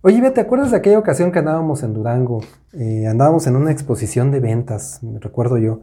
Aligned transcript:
Oye, 0.00 0.30
¿te 0.30 0.40
acuerdas 0.40 0.70
de 0.70 0.76
aquella 0.76 0.96
ocasión 0.96 1.32
que 1.32 1.40
andábamos 1.40 1.82
en 1.82 1.92
Durango? 1.92 2.40
Eh, 2.72 3.08
andábamos 3.08 3.48
en 3.48 3.56
una 3.56 3.72
exposición 3.72 4.30
de 4.30 4.38
ventas, 4.38 5.00
recuerdo 5.18 5.58
yo, 5.58 5.80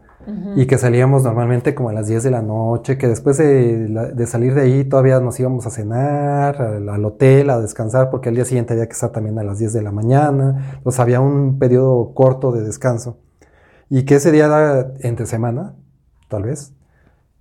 y 0.56 0.68
que 0.68 0.78
salíamos 0.78 1.24
normalmente 1.24 1.76
como 1.76 1.90
a 1.90 1.94
las 1.94 2.08
10 2.08 2.24
de 2.24 2.32
la 2.32 2.42
noche, 2.42 2.98
que 2.98 3.10
después 3.10 3.38
de, 3.38 4.26
salir 4.26 4.56
de 4.56 4.62
ahí 4.62 4.86
todavía 4.86 5.20
nos 5.20 5.38
íbamos 5.38 5.68
a 5.68 5.70
cenar 5.70 6.62
al, 6.62 7.04
hotel, 7.04 7.50
a 7.50 7.60
descansar, 7.60 8.10
porque 8.10 8.30
al 8.30 8.36
día 8.36 8.46
siguiente 8.46 8.72
había 8.72 8.88
que 8.88 8.94
estar 8.94 9.12
también 9.12 9.38
a 9.38 9.44
las 9.44 9.60
10 9.60 9.74
de 9.74 9.82
la 9.82 9.92
mañana, 9.92 10.76
entonces 10.78 11.02
había 11.02 11.20
un 11.20 11.60
periodo 11.60 12.14
corto 12.14 12.54
de 12.54 12.64
descanso. 12.64 13.18
Y 13.90 14.04
que 14.06 14.16
ese 14.16 14.32
día 14.32 14.46
era 14.46 14.94
entre 15.02 15.26
semana, 15.26 15.76
tal 16.30 16.44
vez, 16.44 16.74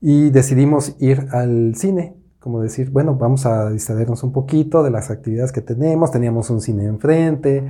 y 0.00 0.30
decidimos 0.30 0.96
ir 0.98 1.28
al 1.30 1.76
cine 1.76 2.16
como 2.44 2.60
decir, 2.60 2.90
bueno, 2.90 3.14
vamos 3.14 3.46
a 3.46 3.70
distraernos 3.70 4.22
un 4.22 4.30
poquito 4.30 4.82
de 4.82 4.90
las 4.90 5.10
actividades 5.10 5.50
que 5.50 5.62
tenemos, 5.62 6.10
teníamos 6.10 6.50
un 6.50 6.60
cine 6.60 6.84
enfrente 6.84 7.66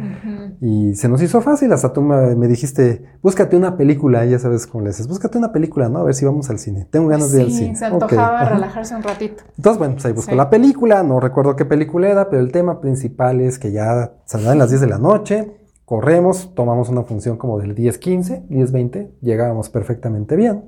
y 0.60 0.96
se 0.96 1.08
nos 1.08 1.22
hizo 1.22 1.40
fácil, 1.40 1.72
hasta 1.72 1.92
tú 1.92 2.02
me, 2.02 2.48
dijiste, 2.48 3.04
búscate 3.22 3.56
una 3.56 3.76
película, 3.76 4.24
ya 4.24 4.40
sabes 4.40 4.66
cómo 4.66 4.82
le 4.82 4.90
dices, 4.90 5.06
búscate 5.06 5.38
una 5.38 5.52
película, 5.52 5.88
¿no? 5.88 6.00
A 6.00 6.02
ver 6.02 6.14
si 6.14 6.24
vamos 6.24 6.50
al 6.50 6.58
cine, 6.58 6.88
tengo 6.90 7.06
ganas 7.06 7.30
de 7.30 7.42
ir 7.42 7.46
al 7.46 7.52
cine. 7.52 7.68
Sí, 7.68 7.76
se 7.76 7.84
antojaba 7.84 8.48
relajarse 8.48 8.96
un 8.96 9.04
ratito. 9.04 9.44
Entonces, 9.56 9.78
bueno, 9.78 9.94
pues 9.94 10.06
ahí 10.06 10.12
busco 10.12 10.34
la 10.34 10.50
película, 10.50 11.04
no 11.04 11.20
recuerdo 11.20 11.54
qué 11.54 11.64
película 11.64 12.08
era, 12.08 12.28
pero 12.28 12.42
el 12.42 12.50
tema 12.50 12.80
principal 12.80 13.42
es 13.42 13.60
que 13.60 13.70
ya 13.70 14.14
saldrán 14.24 14.58
las 14.58 14.70
10 14.70 14.80
de 14.80 14.86
la 14.88 14.98
noche, 14.98 15.56
corremos, 15.84 16.52
tomamos 16.56 16.88
una 16.88 17.04
función 17.04 17.36
como 17.36 17.60
del 17.60 17.76
10-15, 17.76 18.48
10-20, 18.48 19.10
llegábamos 19.20 19.70
perfectamente 19.70 20.34
bien. 20.34 20.64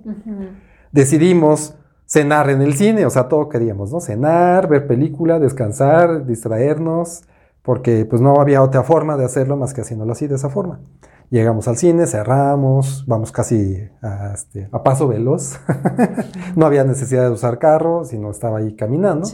Decidimos 0.93 1.75
cenar 2.07 2.49
en 2.51 2.63
el 2.63 2.75
cine, 2.75 3.05
o 3.05 3.11
sea, 3.11 3.29
todo 3.29 3.49
queríamos, 3.49 3.93
¿no? 3.93 4.01
Cenar, 4.01 4.69
ver 4.69 4.87
película, 4.87 5.39
descansar, 5.39 6.25
distraernos, 6.25 7.25
porque 7.63 8.05
pues 8.05 8.23
no 8.23 8.41
había 8.41 8.63
otra 8.63 8.85
forma 8.85 9.17
de 9.17 9.25
hacerlo 9.25 9.57
más 9.57 9.75
que 9.75 9.81
haciéndolo 9.81 10.13
así, 10.13 10.29
de 10.29 10.37
esa 10.37 10.49
forma. 10.49 10.81
Llegamos 11.29 11.67
al 11.67 11.77
cine, 11.77 12.07
cerramos, 12.07 13.05
vamos 13.09 13.33
casi 13.33 13.77
a, 14.01 14.33
este, 14.33 14.69
paso 14.85 15.09
veloz. 15.09 15.59
no 16.57 16.67
había 16.67 16.85
necesidad 16.85 17.25
de 17.25 17.31
usar 17.31 17.59
carro, 17.59 18.05
sino 18.05 18.31
estaba 18.31 18.59
ahí 18.59 18.77
caminando. 18.77 19.29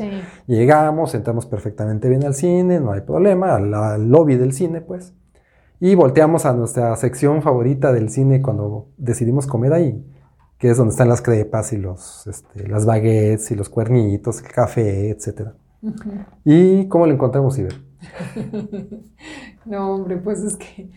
Llegamos, 0.47 1.15
entramos 1.15 1.45
perfectamente 1.45 2.09
bien 2.09 2.25
al 2.25 2.35
cine, 2.35 2.81
no 2.81 2.93
hay 2.93 3.03
problema, 3.03 3.55
al 3.57 4.09
lobby 4.09 4.37
del 4.37 4.55
cine, 4.55 4.81
pues. 4.81 5.13
Y 5.81 5.95
volteamos 5.95 6.47
a 6.47 6.55
nuestra 6.55 6.97
sección 6.97 7.43
favorita 7.43 7.93
del 7.93 8.09
cine 8.09 8.41
cuando 8.41 8.87
decidimos 8.97 9.47
comer 9.47 9.75
ahí 9.75 10.03
que 10.63 10.71
es 10.71 10.77
donde 10.77 10.93
están 10.93 11.09
las 11.09 11.21
crepas 11.21 11.73
y 11.73 11.77
los, 11.77 12.25
este, 12.29 12.69
las 12.69 12.87
baguettes 12.87 13.51
y 13.51 13.57
los 13.57 13.69
cuernitos, 13.69 14.41
el 14.41 14.47
café, 14.47 15.11
etc. 15.11 15.49
¿Y 16.45 16.87
cómo 16.87 17.05
lo 17.05 17.13
encontramos, 17.13 17.59
Iber? 17.59 17.83
no, 19.65 19.95
hombre, 19.95 20.19
pues 20.19 20.39
es 20.39 20.57
que 20.57 20.89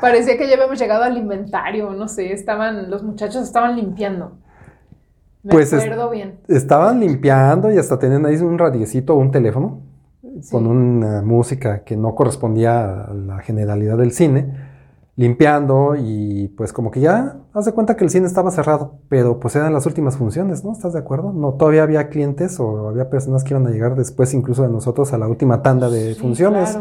parecía 0.00 0.36
que 0.36 0.48
ya 0.48 0.54
habíamos 0.54 0.76
llegado 0.76 1.04
al 1.04 1.16
inventario, 1.16 1.92
no 1.92 2.08
sé, 2.08 2.32
estaban, 2.32 2.90
los 2.90 3.04
muchachos 3.04 3.44
estaban 3.44 3.76
limpiando. 3.76 4.38
Me 5.44 5.52
pues 5.52 5.72
acuerdo 5.72 6.10
bien. 6.10 6.40
Estaban 6.48 6.98
limpiando 6.98 7.70
y 7.70 7.78
hasta 7.78 8.00
tenían 8.00 8.26
ahí 8.26 8.34
un 8.38 8.58
radiecito 8.58 9.14
o 9.14 9.18
un 9.18 9.30
teléfono 9.30 9.82
con 10.50 10.66
una 10.66 11.22
música 11.22 11.84
que 11.84 11.96
no 11.96 12.16
correspondía 12.16 13.04
a 13.04 13.14
la 13.14 13.38
generalidad 13.38 13.98
del 13.98 14.10
cine 14.10 14.71
limpiando 15.14 15.94
y 15.94 16.48
pues 16.56 16.72
como 16.72 16.90
que 16.90 17.00
ya 17.00 17.36
haz 17.52 17.66
de 17.66 17.72
cuenta 17.72 17.96
que 17.96 18.04
el 18.04 18.10
cine 18.10 18.26
estaba 18.26 18.50
cerrado, 18.50 18.94
pero 19.08 19.38
pues 19.38 19.54
eran 19.56 19.72
las 19.72 19.84
últimas 19.84 20.16
funciones, 20.16 20.64
¿no? 20.64 20.72
¿Estás 20.72 20.94
de 20.94 21.00
acuerdo? 21.00 21.32
No, 21.32 21.52
todavía 21.54 21.82
había 21.82 22.08
clientes 22.08 22.58
o 22.58 22.88
había 22.88 23.10
personas 23.10 23.44
que 23.44 23.52
iban 23.52 23.66
a 23.66 23.70
llegar 23.70 23.94
después 23.94 24.32
incluso 24.32 24.62
de 24.62 24.70
nosotros 24.70 25.12
a 25.12 25.18
la 25.18 25.28
última 25.28 25.62
tanda 25.62 25.90
de 25.90 26.14
funciones. 26.14 26.78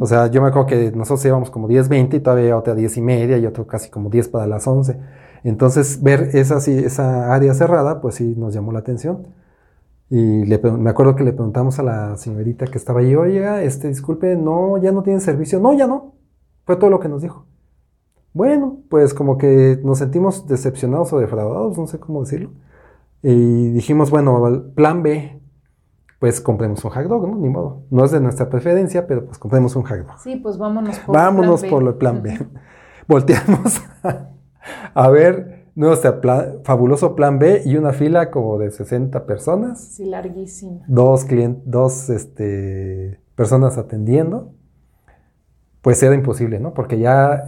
O 0.00 0.06
sea, 0.06 0.26
yo 0.28 0.42
me 0.42 0.48
acuerdo 0.48 0.66
que 0.66 0.92
nosotros 0.92 1.24
íbamos 1.24 1.50
como 1.50 1.68
10, 1.68 1.88
20 1.88 2.16
y 2.16 2.20
todavía 2.20 2.56
otra 2.56 2.74
10 2.74 2.96
y 2.96 3.00
media 3.00 3.38
y 3.38 3.46
otro 3.46 3.66
casi 3.66 3.90
como 3.90 4.10
10 4.10 4.28
para 4.28 4.46
las 4.46 4.66
11. 4.66 4.98
Entonces 5.44 6.02
ver 6.02 6.30
esa, 6.34 6.58
esa 6.58 7.32
área 7.32 7.54
cerrada 7.54 8.00
pues 8.00 8.16
sí 8.16 8.34
nos 8.36 8.54
llamó 8.54 8.72
la 8.72 8.80
atención. 8.80 9.28
Y 10.10 10.46
le, 10.46 10.58
me 10.58 10.90
acuerdo 10.90 11.14
que 11.14 11.22
le 11.22 11.32
preguntamos 11.32 11.78
a 11.78 11.82
la 11.82 12.16
señorita 12.16 12.66
que 12.66 12.78
estaba 12.78 13.00
ahí, 13.00 13.14
oiga, 13.14 13.62
este, 13.62 13.88
disculpe, 13.88 14.36
no, 14.36 14.78
ya 14.78 14.90
no 14.90 15.02
tienen 15.02 15.20
servicio. 15.20 15.60
No, 15.60 15.74
ya 15.74 15.86
no. 15.86 16.14
Fue 16.64 16.76
todo 16.76 16.90
lo 16.90 16.98
que 16.98 17.08
nos 17.08 17.22
dijo. 17.22 17.46
Bueno, 18.32 18.78
pues 18.88 19.14
como 19.14 19.38
que 19.38 19.80
nos 19.82 19.98
sentimos 19.98 20.46
decepcionados 20.46 21.12
o 21.12 21.18
defraudados, 21.18 21.78
no 21.78 21.86
sé 21.86 21.98
cómo 21.98 22.20
decirlo. 22.20 22.50
Y 23.22 23.70
dijimos, 23.70 24.10
bueno, 24.10 24.64
plan 24.74 25.02
B, 25.02 25.40
pues 26.18 26.40
compremos 26.40 26.84
un 26.84 26.90
hot 26.90 27.04
dog, 27.04 27.28
¿no? 27.28 27.36
Ni 27.36 27.48
modo. 27.48 27.82
No 27.90 28.04
es 28.04 28.10
de 28.10 28.20
nuestra 28.20 28.48
preferencia, 28.48 29.06
pero 29.06 29.24
pues 29.24 29.38
compremos 29.38 29.74
un 29.76 29.84
hot 29.84 29.98
dog. 29.98 30.18
Sí, 30.18 30.36
pues 30.36 30.58
vámonos 30.58 30.98
por 30.98 31.14
Vámonos 31.14 31.64
por 31.64 31.82
el 31.82 31.94
plan 31.94 32.22
B. 32.22 32.38
Volteamos 33.08 33.80
a, 34.94 35.08
ver 35.10 35.70
nuestro 35.74 36.20
fabuloso 36.64 37.14
plan 37.14 37.38
B 37.38 37.62
y 37.64 37.76
una 37.76 37.92
fila 37.92 38.30
como 38.30 38.58
de 38.58 38.70
60 38.70 39.24
personas. 39.26 39.80
Sí, 39.80 40.04
larguísima. 40.04 40.84
Dos, 40.88 41.24
clientes, 41.24 41.62
dos 41.64 42.10
este, 42.10 43.20
personas 43.34 43.78
atendiendo. 43.78 44.52
Pues 45.80 46.02
era 46.02 46.14
imposible, 46.14 46.60
¿no? 46.60 46.74
Porque 46.74 46.98
ya 46.98 47.44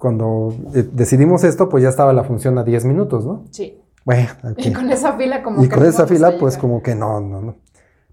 cuando 0.00 0.54
eh, 0.74 0.88
decidimos 0.92 1.44
esto, 1.44 1.68
pues 1.68 1.82
ya 1.84 1.90
estaba 1.90 2.12
la 2.12 2.24
función 2.24 2.58
a 2.58 2.64
10 2.64 2.86
minutos, 2.86 3.24
¿no? 3.24 3.44
Sí. 3.50 3.78
Bueno, 4.04 4.30
y 4.56 4.72
con 4.72 4.90
esa 4.90 5.12
fila 5.12 5.42
como 5.42 5.62
y 5.62 5.68
con 5.68 5.84
esa 5.84 6.06
fila, 6.06 6.32
pues 6.40 6.56
como 6.56 6.82
que 6.82 6.94
no, 6.94 7.20
no, 7.20 7.42
no. 7.42 7.56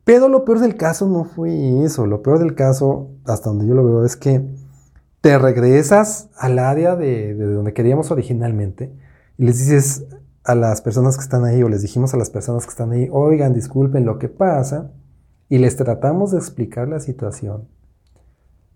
Pero 0.03 0.27
lo 0.27 0.45
peor 0.45 0.59
del 0.59 0.75
caso 0.75 1.07
no 1.07 1.23
fue 1.23 1.83
eso. 1.83 2.05
Lo 2.05 2.21
peor 2.21 2.39
del 2.39 2.55
caso, 2.55 3.09
hasta 3.25 3.49
donde 3.49 3.67
yo 3.67 3.73
lo 3.73 3.85
veo, 3.85 4.05
es 4.05 4.15
que 4.15 4.41
te 5.21 5.37
regresas 5.39 6.29
al 6.37 6.59
área 6.59 6.95
de, 6.95 7.33
de 7.33 7.45
donde 7.45 7.73
queríamos 7.73 8.11
originalmente 8.11 8.93
y 9.37 9.45
les 9.45 9.59
dices 9.59 10.05
a 10.43 10.55
las 10.55 10.81
personas 10.81 11.17
que 11.17 11.23
están 11.23 11.45
ahí, 11.45 11.63
o 11.63 11.69
les 11.69 11.81
dijimos 11.81 12.13
a 12.13 12.17
las 12.17 12.29
personas 12.29 12.65
que 12.65 12.69
están 12.69 12.91
ahí, 12.91 13.09
oigan, 13.11 13.53
disculpen 13.53 14.05
lo 14.05 14.17
que 14.17 14.29
pasa, 14.29 14.91
y 15.49 15.57
les 15.57 15.75
tratamos 15.75 16.31
de 16.31 16.37
explicar 16.37 16.87
la 16.87 16.99
situación. 16.99 17.67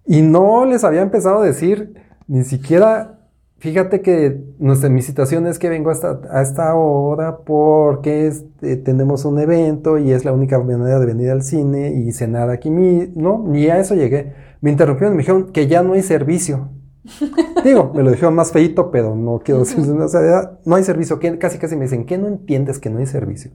Y 0.06 0.22
no 0.22 0.66
les 0.66 0.84
había 0.84 1.02
empezado 1.02 1.40
a 1.40 1.46
decir, 1.46 2.11
ni 2.31 2.46
siquiera, 2.46 3.19
fíjate 3.58 4.00
que 4.00 4.42
nuestra, 4.58 4.88
mi 4.90 5.02
situación 5.02 5.47
es 5.47 5.59
que 5.59 5.68
vengo 5.68 5.92
hasta, 5.92 6.22
a 6.30 6.42
esta 6.42 6.74
hora 6.75 7.40
porque 7.40 8.31
eh, 8.62 8.78
tenemos 8.78 9.25
un 9.25 9.38
evento 9.38 9.97
y 9.97 10.14
es 10.14 10.24
la 10.24 10.31
única 10.31 10.58
manera 10.58 10.97
de 10.97 11.06
venir 11.06 11.30
al 11.30 11.44
cine 11.44 11.91
y 11.91 12.14
cenar 12.14 12.50
aquí. 12.50 12.70
no, 12.70 13.44
ni 13.46 13.68
a 13.68 13.80
eso 13.80 13.96
llegué. 13.96 14.34
Me 14.62 14.72
interrumpieron 14.72 15.14
y 15.14 15.18
me 15.18 15.24
dijeron 15.24 15.52
que 15.52 15.68
ya 15.68 15.84
no 15.84 15.91
hay 15.91 16.03
servicio. 16.03 16.70
Digo, 17.66 17.91
me 17.94 18.02
lo 18.02 18.12
dijeron 18.12 18.34
más 18.34 18.53
feito, 18.53 18.91
pero 18.91 19.14
no 19.14 19.41
quiero 19.44 19.59
decir, 19.59 19.80
o 19.80 20.08
sea, 20.08 20.58
no 20.64 20.75
hay 20.75 20.86
servicio. 20.86 21.20
casi 21.38 21.58
casi 21.58 21.75
me 21.75 21.84
dicen, 21.84 22.06
¿qué 22.06 22.18
no 22.18 22.30
entiendes 22.30 22.80
que 22.80 22.90
no 22.90 23.00
hay 23.00 23.08
servicio? 23.08 23.52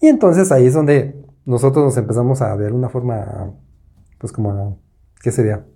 Y 0.00 0.06
entonces 0.06 0.52
ahí 0.52 0.66
es 0.66 0.74
donde 0.74 1.20
nosotros 1.44 1.84
nos 1.84 1.96
empezamos 1.96 2.42
a 2.42 2.54
ver 2.54 2.72
una 2.72 2.90
forma, 2.90 3.54
pues 4.18 4.32
como, 4.32 4.78
¿qué 5.20 5.32
sería? 5.32 5.66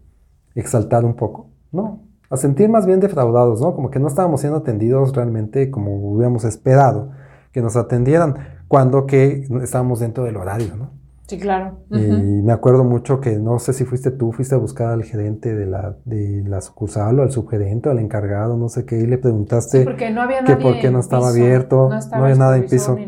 Exaltar 0.54 1.04
un 1.04 1.16
poco. 1.16 1.50
No, 1.72 2.11
a 2.32 2.36
sentir 2.38 2.68
más 2.70 2.86
bien 2.86 2.98
defraudados, 2.98 3.60
¿no? 3.60 3.74
Como 3.74 3.90
que 3.90 3.98
no 3.98 4.08
estábamos 4.08 4.40
siendo 4.40 4.58
atendidos 4.58 5.14
realmente 5.14 5.70
como 5.70 5.94
hubiéramos 6.12 6.44
esperado 6.44 7.10
que 7.52 7.60
nos 7.60 7.76
atendieran, 7.76 8.36
cuando 8.68 9.04
que 9.04 9.46
estábamos 9.62 10.00
dentro 10.00 10.24
del 10.24 10.38
horario, 10.38 10.74
¿no? 10.76 11.02
Sí, 11.26 11.38
claro. 11.38 11.78
Y 11.90 12.42
me 12.42 12.52
acuerdo 12.52 12.84
mucho 12.84 13.20
que 13.20 13.38
no 13.38 13.58
sé 13.58 13.72
si 13.72 13.84
fuiste 13.84 14.10
tú, 14.10 14.32
fuiste 14.32 14.54
a 14.54 14.58
buscar 14.58 14.90
al 14.90 15.02
gerente 15.02 15.54
de 15.54 15.66
la, 15.66 15.96
de 16.04 16.42
la 16.46 16.60
sucursal 16.60 17.20
o 17.20 17.22
al 17.22 17.30
subgerente 17.30 17.88
o 17.88 17.92
al 17.92 18.00
encargado, 18.00 18.56
no 18.56 18.68
sé 18.68 18.84
qué, 18.84 18.98
y 18.98 19.06
le 19.06 19.18
preguntaste 19.18 19.78
sí, 19.78 19.84
porque 19.84 20.10
no 20.10 20.20
había 20.20 20.42
nadie 20.42 20.56
que 20.56 20.62
por 20.62 20.78
qué 20.80 20.90
no 20.90 21.00
estaba 21.00 21.30
abierto, 21.30 21.88
no, 21.88 22.24
había 22.24 22.34
nada 22.34 22.56
en 22.56 22.66
piso. 22.66 22.98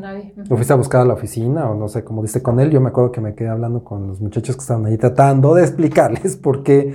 Lo 0.48 0.56
fuiste 0.56 0.72
a 0.72 0.76
buscar 0.76 1.02
a 1.02 1.04
la 1.04 1.14
oficina 1.14 1.68
o 1.68 1.74
no 1.74 1.88
sé, 1.88 2.04
cómo 2.04 2.22
diste 2.22 2.40
con 2.40 2.60
él, 2.60 2.70
yo 2.70 2.80
me 2.80 2.88
acuerdo 2.88 3.12
que 3.12 3.20
me 3.20 3.34
quedé 3.34 3.48
hablando 3.48 3.84
con 3.84 4.06
los 4.06 4.22
muchachos 4.22 4.56
que 4.56 4.60
estaban 4.60 4.86
ahí 4.86 4.96
tratando 4.96 5.54
de 5.54 5.62
explicarles 5.62 6.36
por 6.42 6.62
qué 6.62 6.94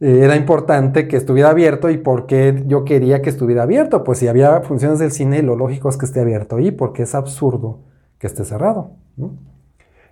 era 0.00 0.36
importante 0.36 1.08
que 1.08 1.16
estuviera 1.16 1.50
abierto 1.50 1.90
y 1.90 1.98
por 1.98 2.26
qué 2.26 2.64
yo 2.66 2.84
quería 2.84 3.20
que 3.22 3.30
estuviera 3.30 3.64
abierto. 3.64 4.04
Pues 4.04 4.18
si 4.18 4.28
había 4.28 4.60
funciones 4.60 4.98
del 4.98 5.12
cine, 5.12 5.42
lo 5.42 5.56
lógico 5.56 5.88
es 5.88 5.96
que 5.96 6.06
esté 6.06 6.20
abierto 6.20 6.58
y 6.60 6.70
porque 6.70 7.02
es 7.02 7.14
absurdo 7.14 7.80
que 8.18 8.26
esté 8.26 8.44
cerrado. 8.44 8.92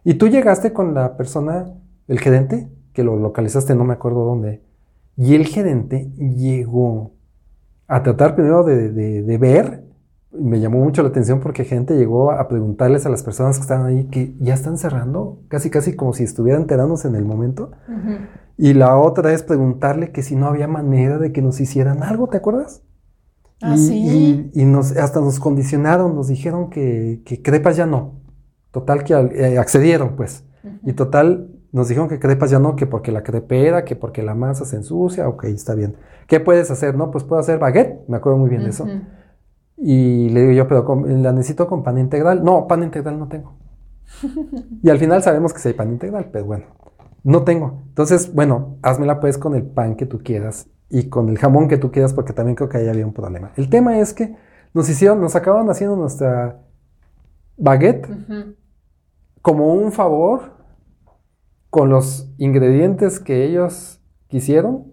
Y 0.04 0.14
tú 0.14 0.28
llegaste 0.28 0.72
con 0.72 0.94
la 0.94 1.16
persona, 1.16 1.72
el 2.08 2.18
gerente, 2.18 2.68
que 2.92 3.04
lo 3.04 3.16
localizaste, 3.16 3.74
no 3.74 3.84
me 3.84 3.92
acuerdo 3.92 4.24
dónde, 4.24 4.62
y 5.16 5.34
el 5.34 5.46
gerente 5.46 6.10
llegó 6.16 7.12
a 7.86 8.02
tratar 8.02 8.34
primero 8.34 8.64
de, 8.64 8.90
de 8.90 9.38
ver 9.38 9.86
me 10.38 10.60
llamó 10.60 10.78
mucho 10.78 11.02
la 11.02 11.08
atención 11.08 11.40
porque 11.40 11.64
gente 11.64 11.96
llegó 11.96 12.30
a 12.32 12.48
preguntarles 12.48 13.06
a 13.06 13.08
las 13.08 13.22
personas 13.22 13.56
que 13.56 13.62
estaban 13.62 13.86
ahí 13.86 14.04
que 14.04 14.34
ya 14.38 14.54
están 14.54 14.78
cerrando, 14.78 15.40
casi 15.48 15.70
casi 15.70 15.94
como 15.94 16.12
si 16.12 16.24
estuvieran 16.24 16.62
enterándose 16.62 17.08
en 17.08 17.16
el 17.16 17.24
momento. 17.24 17.70
Y 18.58 18.74
la 18.74 18.96
otra 18.98 19.32
es 19.32 19.42
preguntarle 19.42 20.12
que 20.12 20.22
si 20.22 20.36
no 20.36 20.46
había 20.46 20.68
manera 20.68 21.18
de 21.18 21.32
que 21.32 21.42
nos 21.42 21.60
hicieran 21.60 22.02
algo, 22.02 22.28
¿te 22.28 22.38
acuerdas? 22.38 22.82
Ah, 23.60 23.74
y, 23.76 23.78
sí. 23.78 24.50
y, 24.54 24.64
nos, 24.64 24.92
hasta 24.96 25.20
nos 25.20 25.40
condicionaron, 25.40 26.14
nos 26.14 26.28
dijeron 26.28 26.70
que, 26.70 27.22
que 27.24 27.42
crepas 27.42 27.76
ya 27.76 27.86
no. 27.86 28.20
Total 28.70 29.04
que 29.04 29.14
eh, 29.14 29.58
accedieron, 29.58 30.16
pues. 30.16 30.44
Y 30.84 30.92
total, 30.94 31.50
Nos 31.72 31.88
dijeron 31.88 32.08
que 32.08 32.18
crepas 32.18 32.50
ya 32.50 32.58
no, 32.58 32.76
que 32.76 32.86
porque 32.86 33.12
la 33.12 33.22
crepera, 33.22 33.84
que 33.84 33.96
porque 33.96 34.22
la 34.22 34.34
masa 34.34 34.64
se 34.64 34.76
ensucia, 34.76 35.28
ok, 35.28 35.44
está 35.44 35.74
bien. 35.74 35.96
¿Qué 36.26 36.40
puedes 36.40 36.70
hacer? 36.70 36.94
No, 36.96 37.10
pues 37.10 37.24
puedo 37.24 37.40
hacer 37.40 37.58
baguette, 37.58 38.06
me 38.08 38.16
acuerdo 38.16 38.38
muy 38.38 38.48
bien 38.50 38.64
de 38.64 38.70
eso. 38.70 38.94
Y 39.76 40.28
le 40.30 40.40
digo 40.42 40.52
yo, 40.52 40.68
pero 40.68 40.84
con- 40.84 41.22
la 41.22 41.32
necesito 41.32 41.66
con 41.68 41.82
pan 41.82 41.98
integral. 41.98 42.42
No, 42.44 42.66
pan 42.66 42.82
integral 42.82 43.18
no 43.18 43.28
tengo. 43.28 43.58
y 44.82 44.90
al 44.90 44.98
final 44.98 45.22
sabemos 45.22 45.52
que 45.52 45.60
sí 45.60 45.68
hay 45.68 45.74
pan 45.74 45.90
integral, 45.92 46.30
pero 46.32 46.44
bueno, 46.46 46.64
no 47.26 47.42
tengo. 47.42 47.82
Entonces, 47.88 48.32
bueno, 48.32 48.78
házmela 48.82 49.18
pues 49.18 49.36
con 49.36 49.56
el 49.56 49.64
pan 49.64 49.96
que 49.96 50.06
tú 50.06 50.20
quieras 50.22 50.68
y 50.88 51.08
con 51.08 51.28
el 51.28 51.38
jamón 51.38 51.66
que 51.66 51.76
tú 51.76 51.90
quieras, 51.90 52.14
porque 52.14 52.32
también 52.32 52.54
creo 52.54 52.68
que 52.68 52.78
ahí 52.78 52.88
había 52.88 53.04
un 53.04 53.12
problema. 53.12 53.50
El 53.56 53.68
tema 53.68 53.98
es 53.98 54.14
que 54.14 54.36
nos 54.72 54.88
hicieron, 54.88 55.20
nos 55.20 55.34
acabaron 55.34 55.68
haciendo 55.68 55.96
nuestra 55.96 56.60
baguette 57.56 58.08
como 59.42 59.74
un 59.74 59.90
favor 59.90 60.52
con 61.68 61.88
los 61.88 62.32
ingredientes 62.38 63.18
que 63.18 63.44
ellos 63.44 64.00
quisieron 64.28 64.84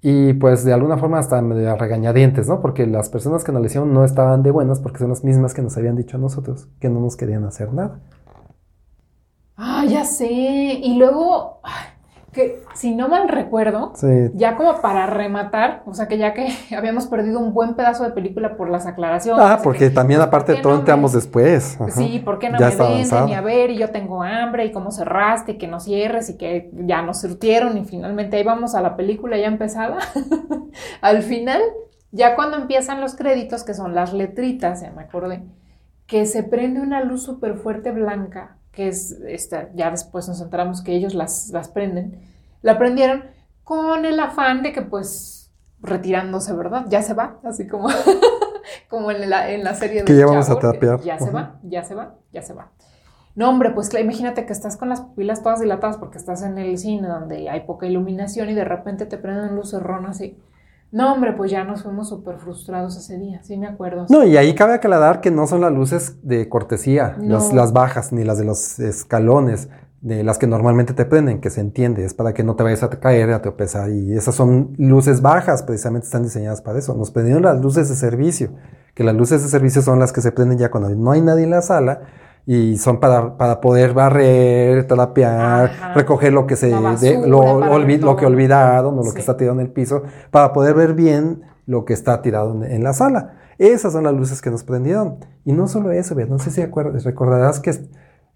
y 0.00 0.32
pues 0.32 0.64
de 0.64 0.72
alguna 0.72 0.98
forma 0.98 1.20
hasta 1.20 1.40
medio 1.40 1.76
regañadientes, 1.76 2.48
¿no? 2.48 2.60
Porque 2.60 2.84
las 2.84 3.10
personas 3.10 3.44
que 3.44 3.52
nos 3.52 3.60
lo 3.60 3.66
hicieron 3.66 3.94
no 3.94 4.04
estaban 4.04 4.42
de 4.42 4.50
buenas 4.50 4.80
porque 4.80 4.98
son 4.98 5.10
las 5.10 5.22
mismas 5.22 5.54
que 5.54 5.62
nos 5.62 5.76
habían 5.76 5.94
dicho 5.94 6.16
a 6.16 6.20
nosotros 6.20 6.68
que 6.80 6.88
no 6.88 6.98
nos 6.98 7.16
querían 7.16 7.44
hacer 7.44 7.72
nada. 7.72 8.00
Ah, 9.58 9.84
ya 9.86 10.04
sé. 10.04 10.26
Y 10.30 10.96
luego, 10.98 11.60
ay, 11.64 11.88
que 12.32 12.62
si 12.74 12.94
no 12.94 13.08
mal 13.08 13.28
recuerdo, 13.28 13.92
Sí, 13.96 14.06
ya 14.34 14.56
como 14.56 14.80
para 14.80 15.06
rematar, 15.06 15.82
o 15.86 15.94
sea 15.94 16.06
que 16.06 16.16
ya 16.18 16.32
que 16.34 16.46
habíamos 16.76 17.06
perdido 17.08 17.40
un 17.40 17.52
buen 17.52 17.74
pedazo 17.74 18.04
de 18.04 18.10
película 18.10 18.56
por 18.56 18.70
las 18.70 18.86
aclaraciones. 18.86 19.44
Ah, 19.44 19.58
porque 19.62 19.90
también 19.90 20.20
aparte 20.20 20.52
de 20.52 20.58
todo 20.62 20.74
no 20.74 20.78
entramos 20.80 21.12
me- 21.12 21.16
después. 21.18 21.80
Ajá. 21.80 21.90
Sí, 21.90 22.20
¿por 22.24 22.38
qué 22.38 22.50
no 22.50 22.58
Ya 22.60 22.70
me 22.70 22.76
venden? 22.76 23.28
Y 23.28 23.34
a 23.34 23.40
ver, 23.40 23.70
y 23.70 23.78
yo 23.78 23.90
tengo 23.90 24.22
hambre, 24.22 24.66
y 24.66 24.72
cómo 24.72 24.92
cerraste, 24.92 25.52
y 25.52 25.58
que 25.58 25.66
no 25.66 25.80
cierres, 25.80 26.30
y 26.30 26.36
que 26.36 26.70
ya 26.72 27.02
nos 27.02 27.20
surtieron, 27.20 27.76
y 27.78 27.84
finalmente 27.84 28.36
ahí 28.36 28.44
vamos 28.44 28.76
a 28.76 28.80
la 28.82 28.94
película 28.96 29.36
ya 29.38 29.46
empezada. 29.48 29.98
Al 31.00 31.22
final, 31.22 31.62
ya 32.12 32.36
cuando 32.36 32.58
empiezan 32.58 33.00
los 33.00 33.16
créditos, 33.16 33.64
que 33.64 33.74
son 33.74 33.94
las 33.94 34.12
letritas, 34.12 34.82
ya 34.82 34.92
me 34.92 35.02
acordé, 35.02 35.42
que 36.06 36.26
se 36.26 36.44
prende 36.44 36.80
una 36.80 37.02
luz 37.02 37.22
súper 37.24 37.56
fuerte 37.56 37.90
blanca, 37.90 38.57
que 38.72 38.88
es 38.88 39.12
esta, 39.26 39.70
ya 39.74 39.90
después 39.90 40.28
nos 40.28 40.40
enteramos 40.40 40.82
que 40.82 40.94
ellos 40.94 41.14
las, 41.14 41.50
las 41.50 41.68
prenden, 41.68 42.20
la 42.62 42.78
prendieron 42.78 43.24
con 43.64 44.04
el 44.04 44.18
afán 44.20 44.62
de 44.62 44.72
que 44.72 44.82
pues 44.82 45.52
retirándose, 45.80 46.52
¿verdad? 46.54 46.86
Ya 46.88 47.02
se 47.02 47.14
va, 47.14 47.38
así 47.44 47.66
como, 47.66 47.88
como 48.88 49.10
en 49.10 49.28
la, 49.28 49.50
en 49.50 49.64
la 49.64 49.74
serie 49.74 50.04
Que 50.04 50.12
del 50.12 50.20
ya 50.20 50.26
vamos 50.26 50.50
a 50.50 50.54
que 50.54 50.60
trapear. 50.60 51.00
Ya 51.00 51.18
se 51.18 51.30
va, 51.30 51.58
ya 51.62 51.84
se 51.84 51.94
va, 51.94 52.16
ya 52.32 52.42
se 52.42 52.54
va. 52.54 52.70
No, 53.34 53.48
hombre, 53.48 53.70
pues 53.70 53.92
imagínate 53.94 54.46
que 54.46 54.52
estás 54.52 54.76
con 54.76 54.88
las 54.88 55.00
pupilas 55.00 55.42
todas 55.42 55.60
dilatadas 55.60 55.96
porque 55.96 56.18
estás 56.18 56.42
en 56.42 56.58
el 56.58 56.76
cine 56.76 57.06
donde 57.06 57.48
hay 57.48 57.60
poca 57.60 57.86
iluminación 57.86 58.50
y 58.50 58.54
de 58.54 58.64
repente 58.64 59.06
te 59.06 59.18
prenden 59.18 59.54
luces 59.54 59.82
ronas 59.82 60.20
y... 60.20 60.36
No, 60.90 61.12
hombre, 61.12 61.34
pues 61.34 61.50
ya 61.50 61.64
nos 61.64 61.82
fuimos 61.82 62.08
súper 62.08 62.38
frustrados 62.38 62.96
ese 62.96 63.18
día, 63.18 63.42
sí 63.42 63.58
me 63.58 63.66
acuerdo. 63.66 64.06
No, 64.08 64.24
y 64.24 64.36
ahí 64.38 64.54
cabe 64.54 64.74
aclarar 64.74 65.20
que 65.20 65.30
no 65.30 65.46
son 65.46 65.60
las 65.60 65.72
luces 65.72 66.16
de 66.22 66.48
cortesía, 66.48 67.16
No. 67.18 67.34
las, 67.34 67.52
las 67.52 67.72
bajas, 67.74 68.12
ni 68.12 68.24
las 68.24 68.38
de 68.38 68.44
los 68.46 68.78
escalones, 68.78 69.68
de 70.00 70.22
las 70.24 70.38
que 70.38 70.46
normalmente 70.46 70.94
te 70.94 71.04
prenden, 71.04 71.40
que 71.40 71.50
se 71.50 71.60
entiende, 71.60 72.04
es 72.04 72.14
para 72.14 72.32
que 72.32 72.42
no 72.44 72.54
te 72.56 72.62
vayas 72.62 72.82
a 72.84 72.88
caer, 72.88 73.32
a 73.32 73.42
tropezar, 73.42 73.90
y 73.90 74.16
esas 74.16 74.34
son 74.34 74.72
luces 74.78 75.20
bajas, 75.20 75.62
precisamente 75.62 76.06
están 76.06 76.22
diseñadas 76.22 76.62
para 76.62 76.78
eso. 76.78 76.94
Nos 76.94 77.10
prendieron 77.10 77.42
las 77.42 77.60
luces 77.60 77.88
de 77.88 77.96
servicio, 77.96 78.50
que 78.94 79.04
las 79.04 79.14
luces 79.14 79.42
de 79.42 79.48
servicio 79.48 79.82
son 79.82 79.98
las 79.98 80.12
que 80.12 80.20
se 80.22 80.32
prenden 80.32 80.58
ya 80.58 80.70
cuando 80.70 80.88
no 80.90 81.10
hay 81.10 81.20
nadie 81.20 81.44
en 81.44 81.50
la 81.50 81.62
sala, 81.62 82.00
y 82.50 82.78
son 82.78 82.98
para, 82.98 83.36
para 83.36 83.60
poder 83.60 83.92
barrer, 83.92 84.86
trapear, 84.86 85.66
Ajá. 85.66 85.92
recoger 85.92 86.32
lo 86.32 86.46
que 86.46 86.56
se 86.56 86.68
de- 86.68 87.28
lo, 87.28 87.60
lo 87.60 88.16
que 88.16 88.24
olvidaron 88.24 88.94
o 88.94 89.02
lo 89.02 89.10
Sí. 89.10 89.12
que 89.14 89.20
está 89.20 89.36
tirado 89.36 89.54
en 89.60 89.66
el 89.66 89.70
piso, 89.70 90.02
para 90.30 90.54
poder 90.54 90.72
ver 90.74 90.94
bien 90.94 91.42
lo 91.66 91.84
que 91.84 91.92
está 91.92 92.22
tirado 92.22 92.54
en, 92.54 92.64
en 92.72 92.82
la 92.82 92.94
sala. 92.94 93.34
Esas 93.58 93.92
son 93.92 94.04
las 94.04 94.14
luces 94.14 94.40
que 94.40 94.50
nos 94.50 94.64
prendieron. 94.64 95.16
Y 95.44 95.52
no 95.52 95.68
solo 95.68 95.90
eso, 95.92 96.14
no 96.14 96.38
sé 96.38 96.50
si 96.50 96.62
acuer- 96.62 96.92
recordarás 97.04 97.60
que, 97.60 97.70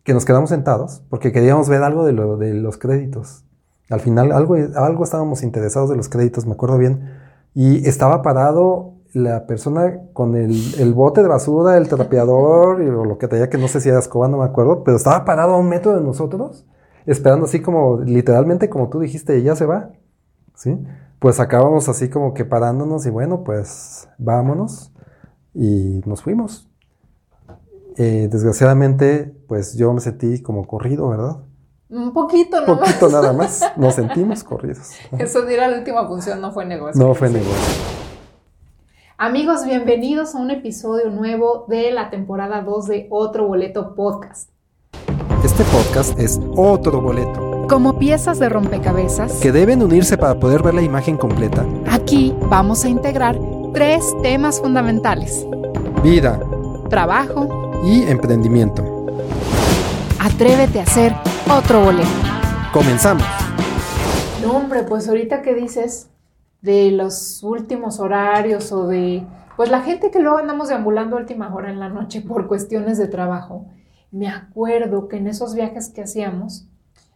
que 0.05 0.13
nos 0.13 0.27
quedamos 0.27 0.51
sentados 0.51 1.03
porque 1.09 1.33
queríamos 1.33 1.71
ver 1.71 1.83
algo 1.83 2.05
de, 2.05 2.13
lo, 2.13 2.37
de 2.37 2.53
los 2.53 2.77
créditos. 2.77 3.47
Al 3.89 4.01
final 4.01 4.31
algo, 4.33 4.57
algo 4.77 5.05
estábamos 5.05 5.43
interesados 5.43 5.89
de 5.89 5.97
los 5.97 6.11
créditos, 6.11 6.45
me 6.45 6.53
acuerdo 6.53 6.77
bien. 6.77 7.09
Y 7.55 7.89
estaba 7.89 8.21
parado 8.21 8.93
la 9.15 9.47
persona 9.47 10.01
con 10.13 10.37
el, 10.37 10.55
el 10.79 10.95
bote 10.95 11.23
de 11.23 11.29
basura, 11.29 11.77
el 11.77 11.89
trapeador 11.89 12.83
y, 12.83 12.89
o 12.89 13.05
lo 13.05 13.19
que 13.19 13.29
traía, 13.29 13.51
que 13.51 13.59
no 13.59 13.69
sé 13.69 13.81
si 13.81 13.89
era 13.89 13.99
escoba, 13.99 14.29
no 14.29 14.39
me 14.39 14.45
acuerdo, 14.45 14.85
pero 14.85 14.97
estaba 14.97 15.25
parado 15.25 15.55
a 15.55 15.59
un 15.59 15.69
metro 15.69 15.95
de 15.95 16.01
nosotros, 16.01 16.67
esperando 17.07 17.47
así 17.47 17.61
como, 17.61 18.01
literalmente 18.01 18.71
como 18.71 18.89
tú 18.89 19.01
dijiste, 19.01 19.43
ya 19.43 19.55
se 19.57 19.67
va. 19.67 19.91
¿Sí? 20.55 20.79
Pues 21.19 21.41
acabamos 21.41 21.89
así 21.89 22.09
como 22.09 22.35
que 22.35 22.45
parándonos 22.45 23.07
y 23.07 23.11
bueno, 23.11 23.43
pues 23.45 24.09
vámonos 24.19 24.93
y 25.55 26.01
nos 26.07 26.23
fuimos. 26.23 26.69
Eh, 27.97 28.29
desgraciadamente, 28.31 29.35
pues 29.49 29.75
yo 29.75 29.93
me 29.93 30.01
sentí 30.01 30.41
como 30.43 30.67
corrido, 30.67 31.09
¿verdad? 31.09 31.39
Un 31.91 32.13
poquito, 32.15 32.59
Un 32.61 32.67
¿no? 32.67 32.79
poquito 32.79 33.09
nada 33.11 33.35
más, 33.35 33.63
nos 33.77 33.95
sentimos 33.95 34.43
corridos. 34.43 34.93
Eso 35.19 35.43
de 35.43 35.55
ir 35.55 35.61
a 35.61 35.69
la 35.69 35.79
última 35.79 36.07
función 36.09 36.41
no 36.41 36.53
fue 36.53 36.65
negocio. 36.65 37.03
No 37.05 37.15
fue 37.15 37.29
negocio. 37.29 38.02
Amigos, 39.25 39.65
bienvenidos 39.65 40.35
a 40.35 40.39
un 40.39 40.51
episodio 40.51 41.09
nuevo 41.09 41.65
de 41.69 41.93
la 41.93 42.11
temporada 42.11 42.61
2 42.63 42.87
de 42.89 43.07
Otro 43.09 43.47
Boleto 43.47 43.95
Podcast. 43.95 44.51
Este 45.45 45.63
podcast 45.63 46.19
es 46.19 46.41
otro 46.57 47.01
boleto, 47.01 47.69
Como 47.69 48.01
piezas 48.01 48.41
de 48.41 48.49
rompecabezas, 48.49 49.35
que 49.35 49.53
deben 49.53 49.81
unirse 49.81 50.19
para 50.19 50.41
poder 50.41 50.65
ver 50.65 50.75
la 50.75 50.83
imagen 50.83 51.17
completa. 51.17 51.65
aquí 51.89 52.35
vamos 52.51 52.85
a 52.85 52.89
integrar 52.89 53.39
tres 53.73 54.13
temas 54.25 54.61
fundamentales. 54.61 55.47
Vida 56.03 56.41
Trabajo, 56.91 57.71
y 57.85 58.03
emprendimiento. 58.03 59.07
atrévete 60.19 60.81
a 60.81 60.83
hacer 60.83 61.15
otro 61.49 61.85
boleto. 61.85 62.09
Comenzamos. 62.73 63.23
No, 64.43 64.57
hombre, 64.57 64.83
pues 64.83 65.09
ahorita 65.09 65.43
que 65.43 65.55
dices 65.55 66.09
de 66.63 66.93
los 66.93 67.43
últimos 67.43 68.01
horarios 68.01 68.73
o 68.73 68.87
de, 68.87 69.27
pues 69.57 69.71
la 69.71 69.83
gente 69.83 70.11
que 70.11 70.21
luego 70.21 70.39
andamos 70.39 70.69
deambulando 70.69 71.17
a 71.17 71.21
última 71.21 71.53
hora 71.55 71.71
en 71.71 71.81
la 71.81 71.89
noche 71.89 72.21
por 72.27 72.49
cuestiones 72.49 72.99
de 72.99 73.09
trabajo, 73.09 73.67
me 74.11 74.29
acuerdo 74.29 75.09
que 75.09 75.17
en 75.17 75.27
esos 75.27 75.55
viajes 75.55 75.89
que 75.89 76.03
hacíamos, 76.03 76.69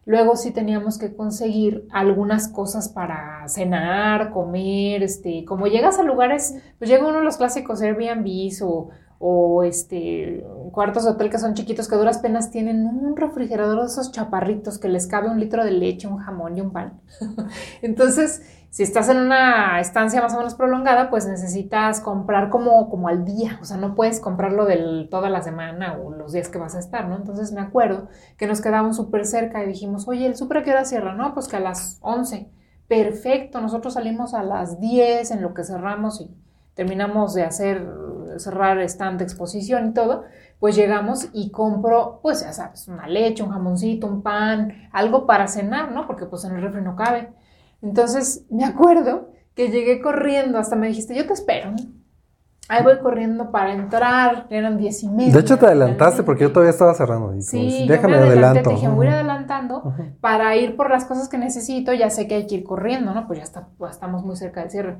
luego 0.05 0.37
sí 0.37 0.51
teníamos 0.51 0.99
que 0.99 1.15
conseguir 1.15 1.87
algunas 1.93 2.49
cosas 2.49 2.89
para 2.89 3.47
cenar, 3.49 4.31
comer, 4.31 5.03
este, 5.03 5.45
como 5.45 5.67
llegas 5.67 5.99
a 5.99 6.03
lugares, 6.03 6.57
pues 6.79 6.91
llega 6.91 7.07
uno 7.07 7.19
de 7.19 7.25
los 7.25 7.37
clásicos 7.37 7.83
Airbnbs 7.83 8.63
o, 8.63 8.89
o 9.19 9.63
este, 9.63 10.45
cuartos 10.73 11.05
de 11.05 11.11
hotel 11.11 11.31
que 11.31 11.39
son 11.39 11.55
chiquitos 11.55 11.89
que 11.89 11.97
duras 11.97 12.19
penas 12.19 12.51
tienen 12.51 12.87
un 12.87 13.17
refrigerador 13.17 13.81
de 13.81 13.87
esos 13.87 14.13
chaparritos 14.13 14.79
que 14.79 14.89
les 14.89 15.07
cabe 15.07 15.29
un 15.29 15.41
litro 15.41 15.65
de 15.65 15.73
leche, 15.73 16.09
un 16.09 16.19
jamón 16.19 16.57
y 16.57 16.61
un 16.61 16.71
pan. 16.71 17.01
Entonces, 17.83 18.43
si 18.77 18.83
estás 18.83 19.09
en 19.09 19.17
una 19.17 19.81
estancia 19.81 20.21
más 20.21 20.35
o 20.35 20.37
menos 20.37 20.55
prolongada, 20.55 21.09
pues 21.09 21.27
necesitas 21.27 21.99
comprar 22.03 22.51
como, 22.51 22.91
como 22.91 23.09
al 23.09 23.25
día, 23.25 23.59
o 23.63 23.65
sea, 23.65 23.79
no 23.79 23.95
puedes 23.95 24.21
comprarlo 24.21 24.67
del, 24.67 25.09
toda 25.11 25.31
la 25.31 25.41
semana 25.41 25.97
o 25.97 26.11
los 26.11 26.33
días 26.33 26.51
que 26.51 26.59
vas 26.59 26.75
a 26.75 26.81
estar, 26.81 27.09
¿no? 27.09 27.17
Entonces 27.17 27.53
me 27.53 27.63
acuerdo 27.63 28.09
que 28.37 28.47
nos 28.47 28.61
quedamos 28.61 28.97
súper 28.97 29.25
cerca 29.25 29.65
y 29.65 29.67
dijimos, 29.67 30.07
oye, 30.09 30.27
¿el 30.27 30.37
súper 30.37 30.59
a 30.59 30.63
qué 30.63 30.73
hora 30.73 30.85
cierra? 30.85 31.15
No, 31.15 31.33
pues 31.33 31.49
que 31.49 31.57
a 31.57 31.61
las 31.61 31.97
11. 32.03 32.51
Perfecto, 32.87 33.63
nosotros 33.63 33.95
salimos 33.95 34.35
a 34.35 34.43
las 34.43 34.79
10 34.79 35.31
en 35.31 35.41
lo 35.41 35.55
que 35.55 35.65
cerramos 35.65 36.21
y 36.21 36.31
terminamos 36.75 37.33
de 37.33 37.45
hacer, 37.45 37.83
cerrar 38.37 38.79
stand 38.81 39.23
exposición 39.23 39.87
y 39.87 39.95
todo, 39.95 40.25
pues 40.61 40.77
llegamos 40.77 41.31
y 41.33 41.51
compro, 41.51 42.21
pues 42.23 42.43
ya 42.43 42.53
sabes, 42.53 42.89
una 42.89 43.07
leche, 43.07 43.43
un 43.43 43.53
jamoncito, 43.53 44.07
un 44.07 44.21
pan, 44.21 44.91
algo 44.93 45.25
para 45.25 45.49
cenar, 45.49 45.93
¿no? 45.93 46.07
Porque 46.07 46.27
pues 46.27 46.45
en 46.45 46.57
el 46.57 46.61
refri 46.61 46.83
no 46.83 46.95
cabe. 46.95 47.31
Entonces 47.87 48.45
me 48.51 48.65
acuerdo 48.65 49.31
que 49.55 49.69
llegué 49.69 50.01
corriendo, 50.01 50.59
hasta 50.59 50.77
me 50.77 50.89
dijiste, 50.89 51.15
yo 51.15 51.27
te 51.27 51.33
espero. 51.33 51.71
¿no? 51.71 51.77
Ahí 52.69 52.83
voy 52.83 52.99
corriendo 52.99 53.53
para 53.53 53.73
entrar, 53.73 54.49
eran 54.51 54.77
diez 54.77 55.05
y 55.05 55.09
media. 55.09 55.33
De 55.33 55.41
hecho, 55.41 55.57
te 55.57 55.67
adelantaste 55.67 56.25
porque 56.25 56.43
yo 56.43 56.51
todavía 56.53 56.73
estaba 56.73 56.95
cerrando. 56.95 57.33
Y 57.33 57.43
Sí, 57.43 57.59
pues, 57.59 57.79
yo 57.81 57.87
déjame 57.87 58.17
me 58.17 58.23
adelanté, 58.25 58.47
adelanto. 58.49 58.71
te 58.71 58.75
dije, 58.75 58.89
voy 58.89 59.07
a 59.07 59.11
ir 59.11 59.15
adelantando 59.15 59.95
para 60.21 60.57
ir 60.57 60.75
por 60.75 60.91
las 60.91 61.05
cosas 61.05 61.29
que 61.29 61.39
necesito, 61.39 61.95
ya 61.95 62.11
sé 62.11 62.27
que 62.27 62.35
hay 62.35 62.47
que 62.49 62.57
ir 62.57 62.65
corriendo, 62.65 63.15
¿no? 63.15 63.27
Pues 63.29 63.39
ya 63.39 63.45
está, 63.45 63.69
estamos 63.89 64.25
muy 64.25 64.35
cerca 64.37 64.63
del 64.63 64.71
cierre. 64.71 64.97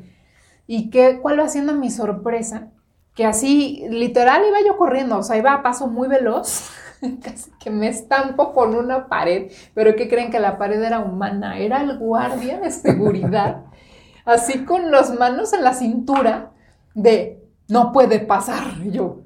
¿Y 0.69 0.91
qué, 0.91 1.19
cuál 1.21 1.41
va 1.41 1.49
siendo 1.49 1.75
mi 1.75 1.91
sorpresa? 1.91 2.69
Que 3.15 3.27
así, 3.27 3.85
literal, 3.91 4.43
iba 4.49 4.59
yo 4.65 4.77
corriendo, 4.77 5.19
o 5.19 5.23
sea, 5.25 5.37
iba 5.37 5.53
a 5.53 5.63
paso 5.65 5.89
muy 5.89 6.07
veloz, 6.07 6.71
casi 7.23 7.51
que 7.61 7.71
me 7.71 7.89
estampo 7.89 8.53
con 8.53 8.75
una 8.75 9.09
pared, 9.09 9.51
pero 9.75 9.95
¿qué 9.97 10.09
creen 10.09 10.31
que 10.31 10.41
la 10.41 10.59
pared 10.59 10.83
era 10.83 11.01
humana? 11.01 11.59
Era 11.59 11.83
el 11.83 11.99
guardia 11.99 12.59
de 12.59 12.71
seguridad, 12.71 13.65
así 14.25 14.65
con 14.65 14.91
las 14.91 15.19
manos 15.19 15.53
en 15.53 15.65
la 15.65 15.75
cintura 15.75 16.53
de, 16.95 17.43
no 17.69 17.93
puede 17.93 18.21
pasar. 18.21 18.65
Y 18.85 18.93
yo, 18.93 19.23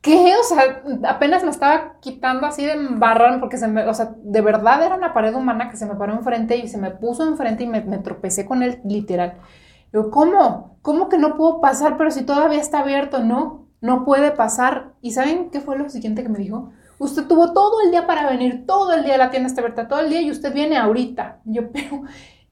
¿qué? 0.00 0.34
O 0.40 0.44
sea, 0.44 0.82
apenas 1.08 1.44
me 1.44 1.50
estaba 1.50 1.98
quitando 2.00 2.46
así 2.46 2.64
de 2.64 2.72
embarrar 2.72 3.40
porque 3.40 3.56
se 3.56 3.68
me, 3.68 3.84
o 3.86 3.94
sea, 3.94 4.14
de 4.16 4.40
verdad 4.40 4.82
era 4.84 4.94
una 4.94 5.14
pared 5.14 5.34
humana 5.34 5.70
que 5.70 5.76
se 5.76 5.86
me 5.86 5.94
paró 5.94 6.14
enfrente 6.14 6.56
y 6.56 6.68
se 6.68 6.78
me 6.78 6.90
puso 6.90 7.26
enfrente 7.26 7.64
y 7.64 7.66
me, 7.66 7.82
me 7.82 7.98
tropecé 7.98 8.46
con 8.46 8.62
él 8.62 8.80
literal. 8.84 9.38
Yo, 9.92 10.10
¿cómo? 10.10 10.78
¿Cómo 10.82 11.08
que 11.08 11.18
no 11.18 11.36
puedo 11.36 11.60
pasar? 11.60 11.96
Pero 11.96 12.10
si 12.10 12.22
todavía 12.24 12.60
está 12.60 12.80
abierto, 12.80 13.20
no, 13.20 13.66
no 13.80 14.04
puede 14.04 14.30
pasar. 14.32 14.92
¿Y 15.00 15.12
saben 15.12 15.50
qué 15.50 15.60
fue 15.60 15.78
lo 15.78 15.88
siguiente 15.88 16.22
que 16.22 16.28
me 16.28 16.38
dijo? 16.38 16.70
Usted 16.98 17.26
tuvo 17.26 17.52
todo 17.52 17.80
el 17.84 17.90
día 17.90 18.06
para 18.06 18.28
venir, 18.28 18.66
todo 18.66 18.92
el 18.92 19.04
día 19.04 19.16
la 19.16 19.30
tienda 19.30 19.48
está 19.48 19.60
abierta, 19.60 19.88
todo 19.88 20.00
el 20.00 20.10
día 20.10 20.20
y 20.20 20.30
usted 20.30 20.52
viene 20.52 20.76
ahorita. 20.76 21.40
Yo, 21.44 21.70
pero 21.72 22.02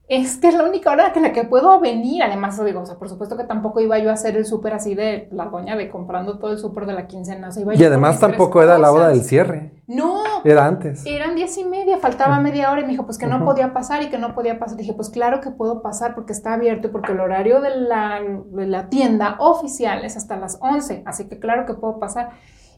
es 0.09 0.37
que 0.37 0.47
es 0.47 0.55
la 0.55 0.63
única 0.63 0.93
hora 0.93 1.13
en 1.17 1.23
la 1.23 1.33
que 1.33 1.43
puedo 1.45 1.81
venir. 1.81 2.23
Además, 2.23 2.65
digo, 2.65 2.81
o 2.81 2.87
sea, 2.87 2.97
por 2.97 3.09
supuesto 3.09 3.37
que 3.37 3.43
tampoco 3.43 3.81
iba 3.81 3.99
yo 3.99 4.11
a 4.11 4.13
hacer 4.13 4.37
el 4.37 4.47
súper 4.47 4.73
así 4.73 4.95
de 4.95 5.29
la 5.33 5.47
doña 5.47 5.75
de 5.75 5.89
comprando 5.89 6.39
todo 6.39 6.53
el 6.53 6.59
súper 6.59 6.87
de 6.87 6.93
la 6.93 7.09
quincena. 7.09 7.51
y 7.75 7.85
además 7.85 8.21
tampoco 8.21 8.63
era 8.63 8.79
la 8.79 8.93
hora 8.93 9.09
del 9.09 9.23
cierre. 9.23 9.73
No. 9.89 10.23
Era 10.45 10.67
antes. 10.67 11.05
Eran 11.07 11.35
diez 11.35 11.59
y 11.59 11.65
media, 11.65 11.99
faltaba 11.99 12.39
media 12.39 12.71
hora 12.71 12.83
y 12.83 12.85
me 12.85 12.91
dijo, 12.91 13.05
pues 13.05 13.19
que 13.19 13.27
no 13.27 13.45
podía 13.45 13.73
pasar 13.73 14.03
y 14.03 14.09
que 14.09 14.19
no 14.19 14.35
podía 14.35 14.61
pasar. 14.61 14.77
Dije, 14.77 14.93
pues 14.93 15.11
claro 15.11 15.41
que 15.41 15.51
puedo 15.51 15.83
pasar 15.83 16.15
porque 16.15 16.33
está 16.33 16.55
abierto 16.55 16.87
y 16.87 16.91
porque 16.91 17.13
el 17.13 17.21
horario 17.21 17.61
de 17.61 17.71
la, 17.77 18.21
de 18.21 18.67
la 18.67 18.89
tienda 18.89 19.37
oficial 19.41 20.05
es 20.05 20.17
hasta 20.17 20.37
las 20.37 20.59
11. 20.61 21.03
Así 21.05 21.29
que 21.29 21.41
claro 21.41 21.67
que 21.67 21.75
puedo 21.75 21.99
pasar. 21.99 22.31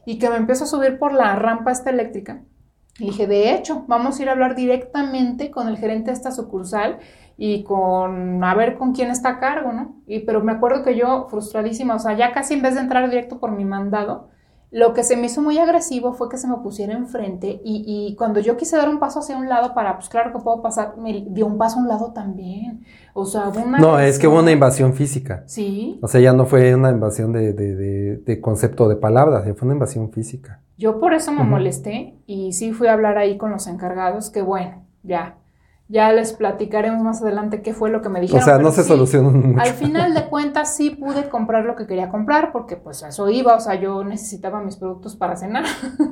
Y 0.09 0.17
que 0.17 0.27
me 0.27 0.37
empiezo 0.37 0.63
a 0.63 0.67
subir 0.67 0.97
por 0.97 1.13
la 1.13 1.35
rampa 1.35 1.71
esta 1.71 1.91
eléctrica. 1.91 2.41
Y 2.97 3.11
dije, 3.11 3.27
de 3.27 3.53
hecho, 3.53 3.85
vamos 3.87 4.17
a 4.17 4.23
ir 4.23 4.29
a 4.29 4.31
hablar 4.31 4.55
directamente 4.55 5.51
con 5.51 5.67
el 5.67 5.77
gerente 5.77 6.09
de 6.09 6.17
esta 6.17 6.31
sucursal 6.31 6.97
y 7.37 7.61
con 7.63 8.43
a 8.43 8.55
ver 8.55 8.75
con 8.75 8.91
quién 8.93 9.11
está 9.11 9.29
a 9.29 9.39
cargo, 9.39 9.71
¿no? 9.71 10.01
Y, 10.07 10.21
pero 10.21 10.41
me 10.41 10.51
acuerdo 10.51 10.83
que 10.83 10.97
yo, 10.97 11.27
frustradísima, 11.29 11.93
o 11.93 11.99
sea, 11.99 12.17
ya 12.17 12.31
casi 12.31 12.55
en 12.55 12.63
vez 12.63 12.73
de 12.73 12.81
entrar 12.81 13.07
directo 13.07 13.39
por 13.39 13.51
mi 13.51 13.65
mandado, 13.65 14.31
lo 14.71 14.93
que 14.93 15.03
se 15.03 15.17
me 15.17 15.25
hizo 15.25 15.41
muy 15.41 15.57
agresivo 15.57 16.13
fue 16.13 16.29
que 16.29 16.37
se 16.37 16.47
me 16.47 16.57
pusiera 16.57 16.93
enfrente 16.93 17.59
y, 17.63 17.83
y, 17.87 18.15
cuando 18.15 18.39
yo 18.39 18.55
quise 18.55 18.77
dar 18.77 18.87
un 18.87 18.99
paso 18.99 19.19
hacia 19.19 19.35
un 19.35 19.49
lado 19.49 19.73
para, 19.73 19.95
pues 19.95 20.09
claro 20.09 20.31
que 20.31 20.39
puedo 20.39 20.61
pasar, 20.61 20.95
me 20.97 21.25
dio 21.27 21.47
un 21.47 21.57
paso 21.57 21.79
a 21.79 21.81
un 21.81 21.87
lado 21.87 22.13
también. 22.13 22.85
O 23.13 23.25
sea, 23.25 23.49
una... 23.49 23.79
No, 23.79 23.99
es 23.99 24.19
que 24.19 24.27
hubo 24.27 24.39
una 24.39 24.51
invasión 24.51 24.93
física. 24.93 25.43
Sí. 25.47 25.99
O 26.03 26.07
sea, 26.07 26.21
ya 26.21 26.33
no 26.33 26.45
fue 26.45 26.75
una 26.75 26.91
invasión 26.91 27.31
de, 27.31 27.53
de, 27.53 27.75
de, 27.75 28.17
de 28.17 28.41
concepto 28.41 28.87
de 28.87 28.95
palabras, 28.95 29.43
ya 29.45 29.55
fue 29.55 29.65
una 29.65 29.73
invasión 29.73 30.11
física. 30.11 30.61
Yo 30.77 30.99
por 30.99 31.13
eso 31.13 31.31
me 31.31 31.43
molesté 31.43 32.15
y 32.27 32.53
sí 32.53 32.71
fui 32.71 32.87
a 32.87 32.93
hablar 32.93 33.17
ahí 33.17 33.37
con 33.37 33.51
los 33.51 33.67
encargados, 33.67 34.29
que 34.29 34.41
bueno, 34.41 34.85
ya, 35.03 35.38
ya 35.91 36.13
les 36.13 36.33
platicaremos 36.33 37.01
más 37.01 37.21
adelante 37.23 37.63
qué 37.63 37.73
fue 37.73 37.89
lo 37.89 38.03
que 38.03 38.09
me 38.09 38.21
dijeron. 38.21 38.43
O 38.43 38.45
sea, 38.45 38.59
no 38.59 38.71
se 38.71 38.83
solucionó 38.83 39.31
mucho. 39.31 39.59
Al 39.59 39.73
final 39.73 40.13
de 40.13 40.27
cuentas 40.27 40.75
sí 40.75 40.91
pude 40.91 41.29
comprar 41.29 41.65
lo 41.65 41.75
que 41.75 41.87
quería 41.87 42.09
comprar 42.09 42.51
porque 42.51 42.77
pues 42.77 43.01
eso 43.01 43.27
iba, 43.27 43.55
o 43.55 43.59
sea, 43.59 43.73
yo 43.73 44.03
necesitaba 44.03 44.61
mis 44.61 44.77
productos 44.77 45.15
para 45.15 45.35
cenar, 45.35 45.65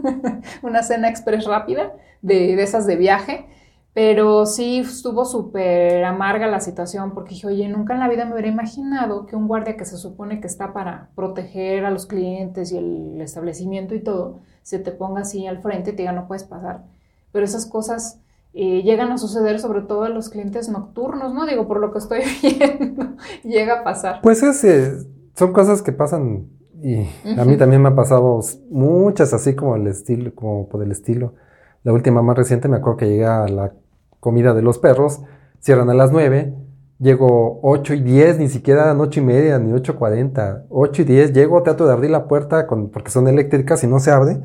una 0.63 0.81
cena 0.81 1.09
express 1.09 1.45
rápida 1.45 1.93
de, 2.23 2.55
de 2.55 2.63
esas 2.63 2.87
de 2.87 2.95
viaje, 2.95 3.45
pero 3.93 4.47
sí 4.47 4.79
estuvo 4.79 5.25
súper 5.25 6.03
amarga 6.05 6.47
la 6.47 6.59
situación 6.59 7.13
porque 7.13 7.35
dije, 7.35 7.45
oye, 7.45 7.69
nunca 7.69 7.93
en 7.93 7.99
la 7.99 8.09
vida 8.09 8.25
me 8.25 8.33
hubiera 8.33 8.47
imaginado 8.47 9.27
que 9.27 9.35
un 9.35 9.47
guardia 9.47 9.77
que 9.77 9.85
se 9.85 9.97
supone 9.97 10.41
que 10.41 10.47
está 10.47 10.73
para 10.73 11.09
proteger 11.13 11.85
a 11.85 11.91
los 11.91 12.07
clientes 12.07 12.71
y 12.71 12.77
el 12.77 13.21
establecimiento 13.21 13.93
y 13.93 13.99
todo, 13.99 14.39
se 14.63 14.79
te 14.79 14.89
ponga 14.91 15.21
así 15.21 15.45
al 15.45 15.61
frente 15.61 15.91
y 15.91 15.93
te 15.93 16.01
diga 16.01 16.13
no 16.13 16.27
puedes 16.27 16.45
pasar. 16.45 16.83
Pero 17.31 17.45
esas 17.45 17.67
cosas 17.67 18.21
eh, 18.59 18.81
llegan 18.81 19.11
a 19.11 19.19
suceder 19.19 19.59
sobre 19.59 19.81
todo 19.81 20.03
a 20.03 20.09
los 20.09 20.29
clientes 20.29 20.67
nocturnos, 20.67 21.31
¿no? 21.31 21.45
Digo, 21.45 21.67
por 21.67 21.79
lo 21.79 21.91
que 21.91 21.99
estoy 21.99 22.21
viendo, 22.41 23.15
llega 23.43 23.81
a 23.81 23.83
pasar. 23.83 24.19
Pues 24.23 24.41
es, 24.41 24.63
eh, 24.63 24.97
son 25.35 25.53
cosas 25.53 25.83
que 25.83 25.91
pasan 25.91 26.47
y 26.81 27.07
a 27.37 27.45
mí 27.45 27.55
también 27.57 27.81
me 27.81 27.89
han 27.89 27.95
pasado 27.95 28.39
muchas 28.71 29.31
así 29.33 29.55
como 29.55 29.75
el 29.75 29.85
estilo, 29.85 30.33
como 30.33 30.67
por 30.69 30.81
el 30.81 30.91
estilo. 30.91 31.35
La 31.83 31.93
última 31.93 32.23
más 32.23 32.35
reciente 32.35 32.67
me 32.67 32.77
acuerdo 32.77 32.97
que 32.97 33.07
llegué 33.07 33.25
a 33.25 33.47
la 33.47 33.73
comida 34.19 34.55
de 34.55 34.63
los 34.63 34.79
perros, 34.79 35.21
cierran 35.59 35.91
a 35.91 35.93
las 35.93 36.11
9, 36.11 36.55
llego 36.99 37.59
8 37.61 37.93
y 37.93 38.01
10, 38.01 38.39
ni 38.39 38.49
siquiera 38.49 38.95
8 38.97 39.19
y 39.19 39.23
media, 39.23 39.59
ni 39.59 39.71
8.40, 39.71 40.65
8 40.69 41.01
y 41.03 41.05
10, 41.05 41.33
llego, 41.33 41.61
trato 41.61 41.85
de 41.85 41.93
abrir 41.93 42.09
la 42.09 42.27
puerta 42.27 42.65
con, 42.65 42.89
porque 42.89 43.11
son 43.11 43.27
eléctricas 43.27 43.83
y 43.83 43.87
no 43.87 43.99
se 43.99 44.09
abre. 44.09 44.39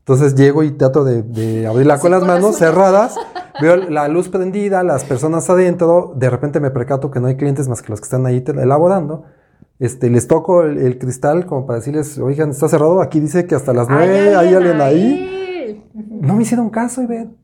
Entonces 0.00 0.34
llego 0.34 0.62
y 0.62 0.72
trato 0.72 1.02
de, 1.02 1.66
abrirla 1.66 1.98
con 1.98 2.10
las 2.10 2.22
manos 2.26 2.56
cerradas, 2.56 3.16
veo 3.60 3.76
la 3.76 4.08
luz 4.08 4.28
prendida, 4.28 4.82
las 4.82 5.04
personas 5.04 5.48
adentro, 5.50 6.12
de 6.16 6.30
repente 6.30 6.60
me 6.60 6.70
percato 6.70 7.10
que 7.10 7.20
no 7.20 7.28
hay 7.28 7.36
clientes 7.36 7.68
más 7.68 7.82
que 7.82 7.90
los 7.90 8.00
que 8.00 8.04
están 8.04 8.26
ahí 8.26 8.44
elaborando. 8.46 9.24
Este, 9.78 10.08
les 10.08 10.28
toco 10.28 10.62
el, 10.62 10.98
cristal 10.98 11.46
como 11.46 11.66
para 11.66 11.78
decirles, 11.80 12.18
oigan, 12.18 12.50
está 12.50 12.68
cerrado, 12.68 13.02
aquí 13.02 13.20
dice 13.20 13.46
que 13.46 13.54
hasta 13.54 13.72
las 13.72 13.88
nueve 13.88 14.36
hay 14.36 14.54
alguien 14.54 14.80
ahí. 14.80 15.90
No 15.94 16.34
me 16.34 16.42
hicieron 16.42 16.70
caso 16.70 17.02
y 17.02 17.06
ven. 17.06 17.36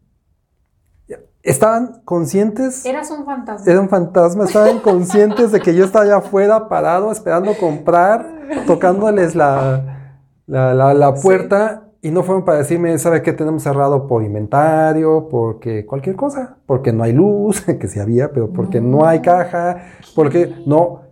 Estaban 1.42 2.02
conscientes. 2.04 2.84
Eras 2.84 3.10
un 3.10 3.24
fantasma. 3.24 3.70
Era 3.70 3.80
un 3.80 3.88
fantasma, 3.88 4.44
estaban 4.44 4.78
conscientes 4.80 5.52
de 5.52 5.60
que 5.60 5.74
yo 5.74 5.86
estaba 5.86 6.04
allá 6.04 6.16
afuera 6.18 6.68
parado 6.68 7.10
esperando 7.10 7.56
comprar, 7.58 8.26
tocándoles 8.66 9.34
la, 9.34 10.12
la, 10.46 11.14
puerta. 11.14 11.89
Y 12.02 12.10
no 12.10 12.22
fueron 12.22 12.44
para 12.44 12.58
decirme, 12.58 12.98
¿sabe 12.98 13.22
qué 13.22 13.34
tenemos 13.34 13.62
cerrado 13.62 14.06
por 14.06 14.22
inventario? 14.22 15.28
Porque 15.30 15.84
cualquier 15.84 16.16
cosa. 16.16 16.56
Porque 16.66 16.92
no 16.92 17.02
hay 17.02 17.12
luz, 17.12 17.60
que 17.80 17.88
sí 17.88 18.00
había, 18.00 18.32
pero 18.32 18.52
porque 18.52 18.80
no, 18.80 19.04
hay 19.04 19.20
caja. 19.20 19.84
Porque 20.14 20.54
no. 20.66 21.02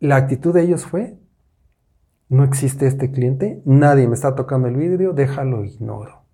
La 0.00 0.16
actitud 0.16 0.52
de 0.54 0.62
ellos 0.62 0.86
fue, 0.86 1.18
no 2.28 2.42
existe 2.42 2.86
este 2.86 3.10
cliente, 3.10 3.60
nadie 3.66 4.08
me 4.08 4.14
está 4.14 4.34
tocando 4.34 4.66
el 4.66 4.76
vidrio, 4.76 5.12
déjalo, 5.12 5.64
ignoro. 5.64 6.24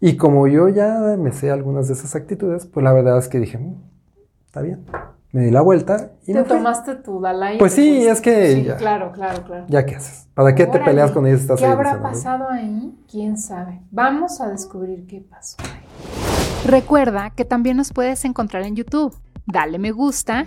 Y 0.00 0.16
como 0.16 0.46
yo 0.46 0.68
ya 0.68 1.16
me 1.18 1.32
sé 1.32 1.50
algunas 1.50 1.88
de 1.88 1.94
esas 1.94 2.14
actitudes, 2.14 2.64
pues 2.66 2.84
la 2.84 2.92
verdad 2.92 3.18
es 3.18 3.28
que 3.28 3.40
dije, 3.40 3.58
mm, 3.58 3.82
está 4.46 4.62
bien 4.62 4.84
me 5.36 5.42
di 5.42 5.50
la 5.50 5.60
vuelta 5.60 6.12
y 6.26 6.32
¿Te 6.32 6.44
tomaste 6.44 6.94
tu 6.94 7.20
Dalai? 7.20 7.58
Pues 7.58 7.74
sí, 7.74 8.06
es 8.06 8.22
que 8.22 8.54
sí, 8.54 8.66
claro, 8.78 9.12
claro, 9.12 9.44
claro. 9.44 9.66
¿Ya 9.68 9.84
qué 9.84 9.96
haces? 9.96 10.30
¿Para 10.32 10.54
qué 10.54 10.66
te 10.66 10.78
peleas 10.80 11.10
con 11.12 11.26
ellos? 11.26 11.42
¿Qué 11.58 11.66
habrá 11.66 12.00
pasado 12.00 12.48
ahí? 12.48 12.98
¿Quién 13.06 13.36
sabe? 13.36 13.82
Vamos 13.90 14.40
a 14.40 14.48
descubrir 14.48 15.06
qué 15.06 15.20
pasó. 15.20 15.58
Recuerda 16.64 17.34
que 17.36 17.44
también 17.44 17.76
nos 17.76 17.92
puedes 17.92 18.24
encontrar 18.24 18.62
en 18.62 18.76
YouTube. 18.76 19.14
Dale 19.44 19.78
me 19.78 19.92
gusta, 19.92 20.46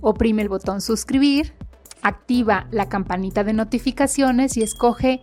oprime 0.00 0.42
el 0.42 0.48
botón 0.48 0.80
suscribir, 0.80 1.52
activa 2.00 2.68
la 2.70 2.88
campanita 2.88 3.42
de 3.42 3.54
notificaciones 3.54 4.56
y 4.56 4.62
escoge 4.62 5.20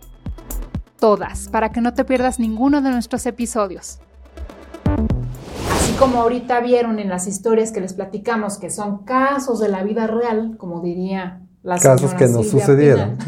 todas 1.00 1.48
para 1.48 1.70
que 1.72 1.80
no 1.80 1.94
te 1.94 2.04
pierdas 2.04 2.38
ninguno 2.38 2.82
de 2.82 2.90
nuestros 2.90 3.24
episodios 3.24 3.98
como 6.02 6.20
ahorita 6.20 6.58
vieron 6.60 6.98
en 6.98 7.08
las 7.08 7.28
historias 7.28 7.70
que 7.70 7.80
les 7.80 7.94
platicamos, 7.94 8.58
que 8.58 8.70
son 8.70 9.04
casos 9.04 9.60
de 9.60 9.68
la 9.68 9.84
vida 9.84 10.08
real, 10.08 10.56
como 10.58 10.80
diría 10.80 11.42
la 11.62 11.78
Casos 11.78 12.12
que 12.14 12.26
nos 12.26 12.50
sucedieron. 12.50 13.18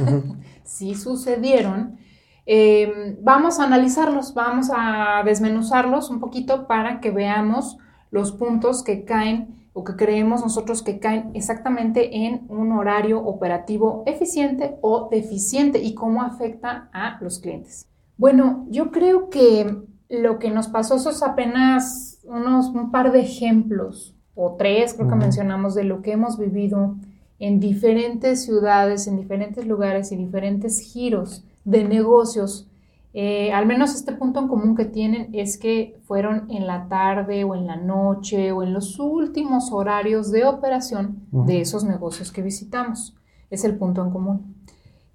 sí 0.65 0.97
sucedieron. 0.97 1.99
Eh, 2.47 3.17
vamos 3.23 3.61
a 3.61 3.65
analizarlos, 3.65 4.35
vamos 4.35 4.71
a 4.75 5.23
desmenuzarlos 5.25 6.11
un 6.11 6.19
poquito 6.19 6.67
para 6.67 7.01
que 7.01 7.13
veamos 7.13 7.79
los 8.11 8.33
puntos 8.33 8.83
que 8.83 9.05
caen 9.05 9.69
o 9.73 9.85
que 9.85 9.95
creemos 9.95 10.43
nosotros 10.43 10.83
que 10.83 10.99
caen 10.99 11.31
exactamente 11.35 12.27
en 12.27 12.45
un 12.49 12.73
horario 12.73 13.21
operativo 13.25 14.03
eficiente 14.07 14.77
o 14.83 15.09
deficiente 15.11 15.79
y 15.79 15.95
cómo 15.95 16.23
afecta 16.23 16.89
a 16.93 17.19
los 17.21 17.39
clientes. 17.39 17.87
Bueno, 18.17 18.67
yo 18.69 18.91
creo 18.91 19.31
que 19.31 19.77
lo 20.21 20.39
que 20.39 20.51
nos 20.51 20.69
pasó, 20.69 20.97
eso 20.97 21.11
es 21.11 21.23
apenas 21.23 22.21
unos, 22.25 22.69
un 22.69 22.91
par 22.91 23.13
de 23.13 23.21
ejemplos, 23.21 24.15
o 24.35 24.57
tres 24.57 24.95
creo 24.95 25.09
que 25.09 25.15
mencionamos, 25.15 25.75
de 25.75 25.85
lo 25.85 26.03
que 26.03 26.13
hemos 26.13 26.39
vivido 26.39 26.97
en 27.39 27.61
diferentes 27.61 28.45
ciudades, 28.45 29.07
en 29.07 29.17
diferentes 29.17 29.67
lugares 29.67 30.13
y 30.13 30.17
diferentes 30.17 30.81
giros 30.81 31.45
de 31.65 31.85
negocios. 31.85 32.69
Eh, 33.13 33.53
al 33.53 33.67
menos 33.67 33.95
este 33.95 34.13
punto 34.13 34.41
en 34.41 34.49
común 34.49 34.75
que 34.75 34.87
tienen 34.87 35.29
es 35.33 35.57
que 35.57 36.01
fueron 36.05 36.51
en 36.51 36.67
la 36.67 36.89
tarde 36.89 37.45
o 37.45 37.55
en 37.55 37.67
la 37.67 37.77
noche 37.77 38.51
o 38.51 38.63
en 38.63 38.73
los 38.73 38.99
últimos 38.99 39.71
horarios 39.71 40.33
de 40.33 40.45
operación 40.45 41.27
de 41.31 41.61
esos 41.61 41.85
negocios 41.85 42.33
que 42.33 42.43
visitamos. 42.43 43.15
Es 43.51 43.65
el 43.65 43.77
punto 43.77 44.03
en 44.03 44.11
común. 44.11 44.57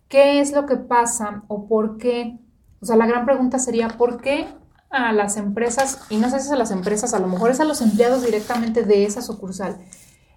¿Qué 0.08 0.40
es 0.40 0.54
lo 0.54 0.66
que 0.66 0.78
pasa 0.78 1.44
o 1.48 1.68
por 1.68 1.98
qué? 1.98 2.40
O 2.82 2.86
sea, 2.86 2.96
la 2.96 3.06
gran 3.06 3.26
pregunta 3.26 3.60
sería, 3.60 3.90
¿por 3.90 4.22
qué 4.22 4.48
a 4.90 5.14
las 5.14 5.38
empresas, 5.38 6.06
y 6.10 6.18
no 6.18 6.30
sé 6.30 6.40
si 6.40 6.48
es 6.48 6.52
a 6.52 6.56
las 6.56 6.72
empresas, 6.72 7.14
a 7.14 7.20
lo 7.20 7.28
mejor 7.28 7.52
es 7.52 7.60
a 7.60 7.66
los 7.66 7.82
empleados 7.82 8.26
directamente 8.26 8.84
de 8.84 9.06
esa 9.06 9.22
sucursal, 9.22 9.78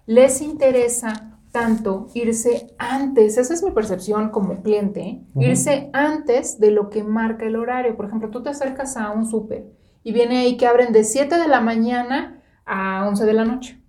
les 0.05 0.41
interesa 0.41 1.33
tanto 1.53 2.07
irse 2.15 2.73
antes, 2.79 3.37
esa 3.37 3.53
es 3.53 3.63
mi 3.63 3.71
percepción 3.71 4.29
como 4.29 4.61
cliente, 4.63 5.01
¿eh? 5.01 5.21
irse 5.35 5.89
antes 5.93 6.59
de 6.59 6.71
lo 6.71 6.89
que 6.89 7.03
marca 7.03 7.45
el 7.45 7.55
horario. 7.55 7.95
Por 7.95 8.07
ejemplo, 8.07 8.31
tú 8.31 8.41
te 8.41 8.49
acercas 8.49 8.97
a 8.97 9.11
un 9.11 9.27
súper 9.27 9.65
y 10.03 10.11
viene 10.11 10.39
ahí 10.39 10.57
que 10.57 10.65
abren 10.65 10.91
de 10.91 11.03
7 11.03 11.37
de 11.37 11.47
la 11.47 11.61
mañana 11.61 12.41
a 12.65 13.07
11 13.07 13.25
de 13.25 13.33
la 13.33 13.45
noche. 13.45 13.79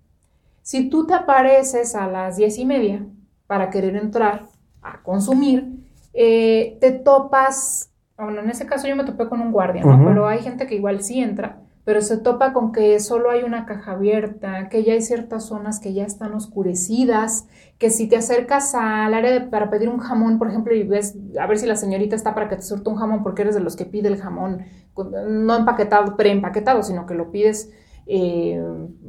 Si 0.61 0.89
tú 0.89 1.07
te 1.07 1.15
apareces 1.15 1.95
a 1.95 2.07
las 2.07 2.37
10 2.37 2.59
y 2.59 2.65
media 2.65 3.05
para 3.47 3.71
querer 3.71 3.95
entrar 3.95 4.47
a 4.83 5.01
consumir, 5.01 5.67
eh, 6.13 6.77
te 6.79 6.91
topas, 6.91 7.89
bueno, 8.17 8.41
en 8.41 8.49
ese 8.49 8.65
caso 8.65 8.87
yo 8.87 8.95
me 8.95 9.03
topé 9.03 9.27
con 9.27 9.41
un 9.41 9.51
guardia, 9.51 9.85
¿no? 9.85 10.03
Pero 10.03 10.27
hay 10.27 10.39
gente 10.39 10.67
que 10.67 10.75
igual 10.75 11.01
sí 11.03 11.19
entra, 11.21 11.59
pero 11.83 12.01
se 12.01 12.17
topa 12.17 12.53
con 12.53 12.71
que 12.71 12.99
solo 12.99 13.29
hay 13.29 13.43
una 13.43 13.65
caja 13.65 13.91
abierta, 13.93 14.69
que 14.69 14.83
ya 14.83 14.93
hay 14.93 15.01
ciertas 15.01 15.45
zonas 15.45 15.79
que 15.79 15.93
ya 15.93 16.05
están 16.05 16.33
oscurecidas, 16.33 17.47
que 17.77 17.89
si 17.89 18.07
te 18.07 18.15
acercas 18.17 18.73
al 18.73 19.13
área 19.13 19.31
de- 19.31 19.41
para 19.41 19.69
pedir 19.69 19.89
un 19.89 19.99
jamón, 19.99 20.39
por 20.39 20.49
ejemplo, 20.49 20.73
y 20.73 20.83
ves 20.83 21.15
a 21.39 21.45
ver 21.47 21.57
si 21.59 21.65
la 21.67 21.75
señorita 21.75 22.15
está 22.15 22.33
para 22.33 22.47
que 22.49 22.55
te 22.55 22.61
surta 22.63 22.89
un 22.89 22.95
jamón, 22.97 23.21
porque 23.23 23.41
eres 23.43 23.55
de 23.55 23.61
los 23.61 23.75
que 23.75 23.85
pide 23.85 24.07
el 24.07 24.17
jamón 24.17 24.63
no 25.27 25.55
empaquetado, 25.57 26.15
preempaquetado, 26.15 26.83
sino 26.83 27.05
que 27.05 27.15
lo 27.15 27.31
pides 27.31 27.71
eh, 28.07 28.61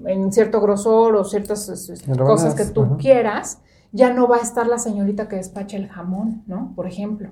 en 0.06 0.32
cierto 0.32 0.60
grosor 0.60 1.14
o 1.16 1.25
ciertas 1.25 1.66
cosas 2.25 2.54
que 2.54 2.64
tú 2.64 2.96
quieras, 2.98 3.60
ya 3.92 4.12
no 4.12 4.26
va 4.28 4.36
a 4.36 4.40
estar 4.40 4.66
la 4.66 4.78
señorita 4.78 5.28
que 5.28 5.36
despacha 5.36 5.76
el 5.76 5.88
jamón, 5.88 6.42
¿no? 6.46 6.72
Por 6.75 6.86
ejemplo. 6.86 7.30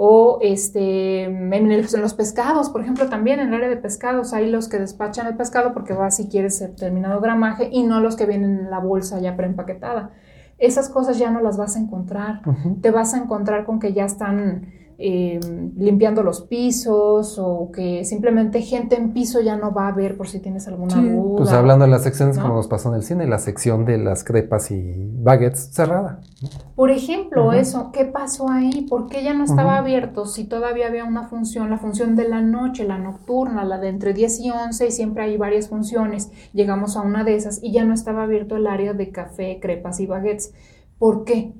O 0.00 0.38
este, 0.42 1.24
en, 1.24 1.52
el- 1.52 1.72
en 1.92 2.00
los 2.00 2.14
pescados, 2.14 2.70
por 2.70 2.82
ejemplo, 2.82 3.08
también 3.08 3.40
en 3.40 3.48
el 3.48 3.54
área 3.54 3.68
de 3.68 3.76
pescados 3.76 4.32
hay 4.32 4.48
los 4.48 4.68
que 4.68 4.78
despachan 4.78 5.26
el 5.26 5.36
pescado 5.36 5.72
porque 5.74 5.92
va 5.92 6.10
si 6.12 6.28
quieres 6.28 6.60
determinado 6.60 7.20
gramaje 7.20 7.68
y 7.72 7.82
no 7.82 8.00
los 8.00 8.14
que 8.14 8.24
vienen 8.26 8.58
en 8.60 8.70
la 8.70 8.78
bolsa 8.78 9.18
ya 9.20 9.36
preempaquetada. 9.36 10.10
Esas 10.58 10.88
cosas 10.88 11.18
ya 11.18 11.30
no 11.32 11.40
las 11.40 11.56
vas 11.56 11.74
a 11.76 11.80
encontrar. 11.80 12.42
Te 12.80 12.90
vas 12.92 13.12
a 13.14 13.18
encontrar 13.18 13.64
con 13.64 13.80
que 13.80 13.92
ya 13.92 14.04
están 14.04 14.66
eh, 15.00 15.38
limpiando 15.76 16.24
los 16.24 16.40
pisos 16.42 17.38
o 17.38 17.70
que 17.72 18.04
simplemente 18.04 18.62
gente 18.62 18.96
en 18.96 19.12
piso 19.12 19.40
ya 19.40 19.56
no 19.56 19.72
va 19.72 19.86
a 19.86 19.92
ver 19.92 20.16
por 20.16 20.26
si 20.26 20.40
tienes 20.40 20.66
alguna 20.66 20.94
Sí, 21.00 21.08
duda. 21.08 21.36
pues 21.36 21.52
hablando 21.52 21.84
de 21.84 21.90
las 21.92 22.02
secciones 22.02 22.36
¿no? 22.36 22.42
como 22.42 22.54
nos 22.56 22.66
pasó 22.66 22.88
en 22.88 22.96
el 22.96 23.02
cine, 23.04 23.26
la 23.28 23.38
sección 23.38 23.84
de 23.84 23.96
las 23.98 24.24
crepas 24.24 24.72
y 24.72 24.92
baguettes 25.22 25.70
cerrada. 25.72 26.20
Por 26.74 26.90
ejemplo, 26.90 27.44
Ujú. 27.46 27.52
eso, 27.52 27.90
¿qué 27.92 28.06
pasó 28.06 28.48
ahí? 28.50 28.86
¿Por 28.90 29.06
qué 29.06 29.22
ya 29.22 29.34
no 29.34 29.44
estaba 29.44 29.74
Ujú. 29.74 29.82
abierto 29.82 30.26
si 30.26 30.44
todavía 30.44 30.88
había 30.88 31.04
una 31.04 31.28
función, 31.28 31.70
la 31.70 31.78
función 31.78 32.16
de 32.16 32.28
la 32.28 32.42
noche, 32.42 32.82
la 32.84 32.98
nocturna, 32.98 33.64
la 33.64 33.78
de 33.78 33.88
entre 33.90 34.14
10 34.14 34.40
y 34.40 34.50
11 34.50 34.88
y 34.88 34.90
siempre 34.90 35.22
hay 35.22 35.36
varias 35.36 35.68
funciones? 35.68 36.30
Llegamos 36.52 36.96
a 36.96 37.02
una 37.02 37.22
de 37.22 37.36
esas 37.36 37.60
y 37.62 37.70
ya 37.72 37.84
no 37.84 37.94
estaba 37.94 38.24
abierto 38.24 38.56
el 38.56 38.66
área 38.66 38.94
de 38.94 39.10
café, 39.12 39.58
crepas 39.62 40.00
y 40.00 40.06
baguettes. 40.06 40.52
¿Por 40.98 41.22
qué? 41.24 41.52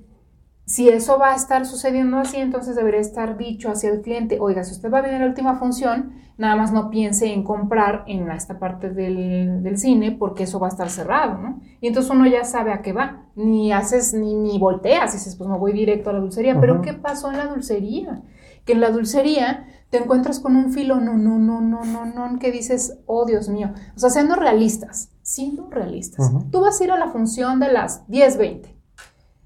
Si 0.69 0.91
eso 0.91 1.19
va 1.19 1.33
a 1.33 1.35
estar 1.35 1.65
sucediendo 1.65 2.19
así, 2.19 2.37
entonces 2.37 2.77
debería 2.77 3.01
estar 3.01 3.39
dicho 3.39 3.71
hacia 3.71 3.89
el 3.89 4.03
cliente, 4.03 4.37
oiga, 4.39 4.65
si 4.65 4.73
usted 4.73 4.93
va 4.93 4.99
a 4.99 5.01
venir 5.01 5.17
a 5.17 5.21
la 5.21 5.29
última 5.29 5.55
función, 5.59 6.13
nada 6.37 6.57
más 6.57 6.73
no 6.73 6.91
piense 6.91 7.33
en 7.33 7.43
comprar 7.43 8.05
en 8.07 8.31
esta 8.31 8.59
parte 8.59 8.91
del, 8.91 9.63
del 9.63 9.79
cine 9.79 10.13
porque 10.13 10.43
eso 10.43 10.61
va 10.61 10.67
a 10.67 10.71
estar 10.71 10.91
cerrado, 10.91 11.39
¿no? 11.39 11.61
Y 11.81 11.87
entonces 11.87 12.13
uno 12.13 12.27
ya 12.27 12.45
sabe 12.45 12.75
a 12.75 12.83
qué 12.83 12.93
va, 12.93 13.23
ni 13.35 13.73
haces, 13.73 14.13
ni, 14.13 14.35
ni 14.35 14.59
volteas, 14.59 15.15
y 15.15 15.17
dices, 15.17 15.37
pues 15.37 15.49
me 15.49 15.57
voy 15.57 15.73
directo 15.73 16.11
a 16.11 16.13
la 16.13 16.21
dulcería, 16.21 16.61
pero. 16.61 16.83
¿qué 16.83 16.93
pasó 16.93 17.31
en 17.31 17.39
la 17.39 17.47
dulcería? 17.47 18.21
Que 18.67 18.75
en 18.75 18.83
la 18.83 18.91
dulcería 18.91 19.67
te 19.89 19.97
encuentras 19.97 20.39
con 20.39 20.55
un 20.55 20.71
filo, 20.71 21.01
no, 21.01 21.15
no, 21.15 21.39
no, 21.39 21.63
no, 21.63 21.83
no, 21.87 22.05
no, 22.05 22.39
que 22.39 22.53
dices, 22.53 22.99
oh 23.07 23.25
Dios 23.25 23.49
mío, 23.49 23.73
o 23.97 23.99
sea, 23.99 24.11
siendo 24.11 24.37
realistas, 24.37 25.09
siendo 25.23 25.71
realistas, 25.71 26.29
Ujú. 26.31 26.51
tú 26.51 26.61
vas 26.61 26.79
a 26.79 26.85
ir 26.85 26.93
a 26.93 26.99
la 26.99 27.09
función 27.09 27.59
de 27.59 27.73
las 27.73 28.07
10.20, 28.09 28.75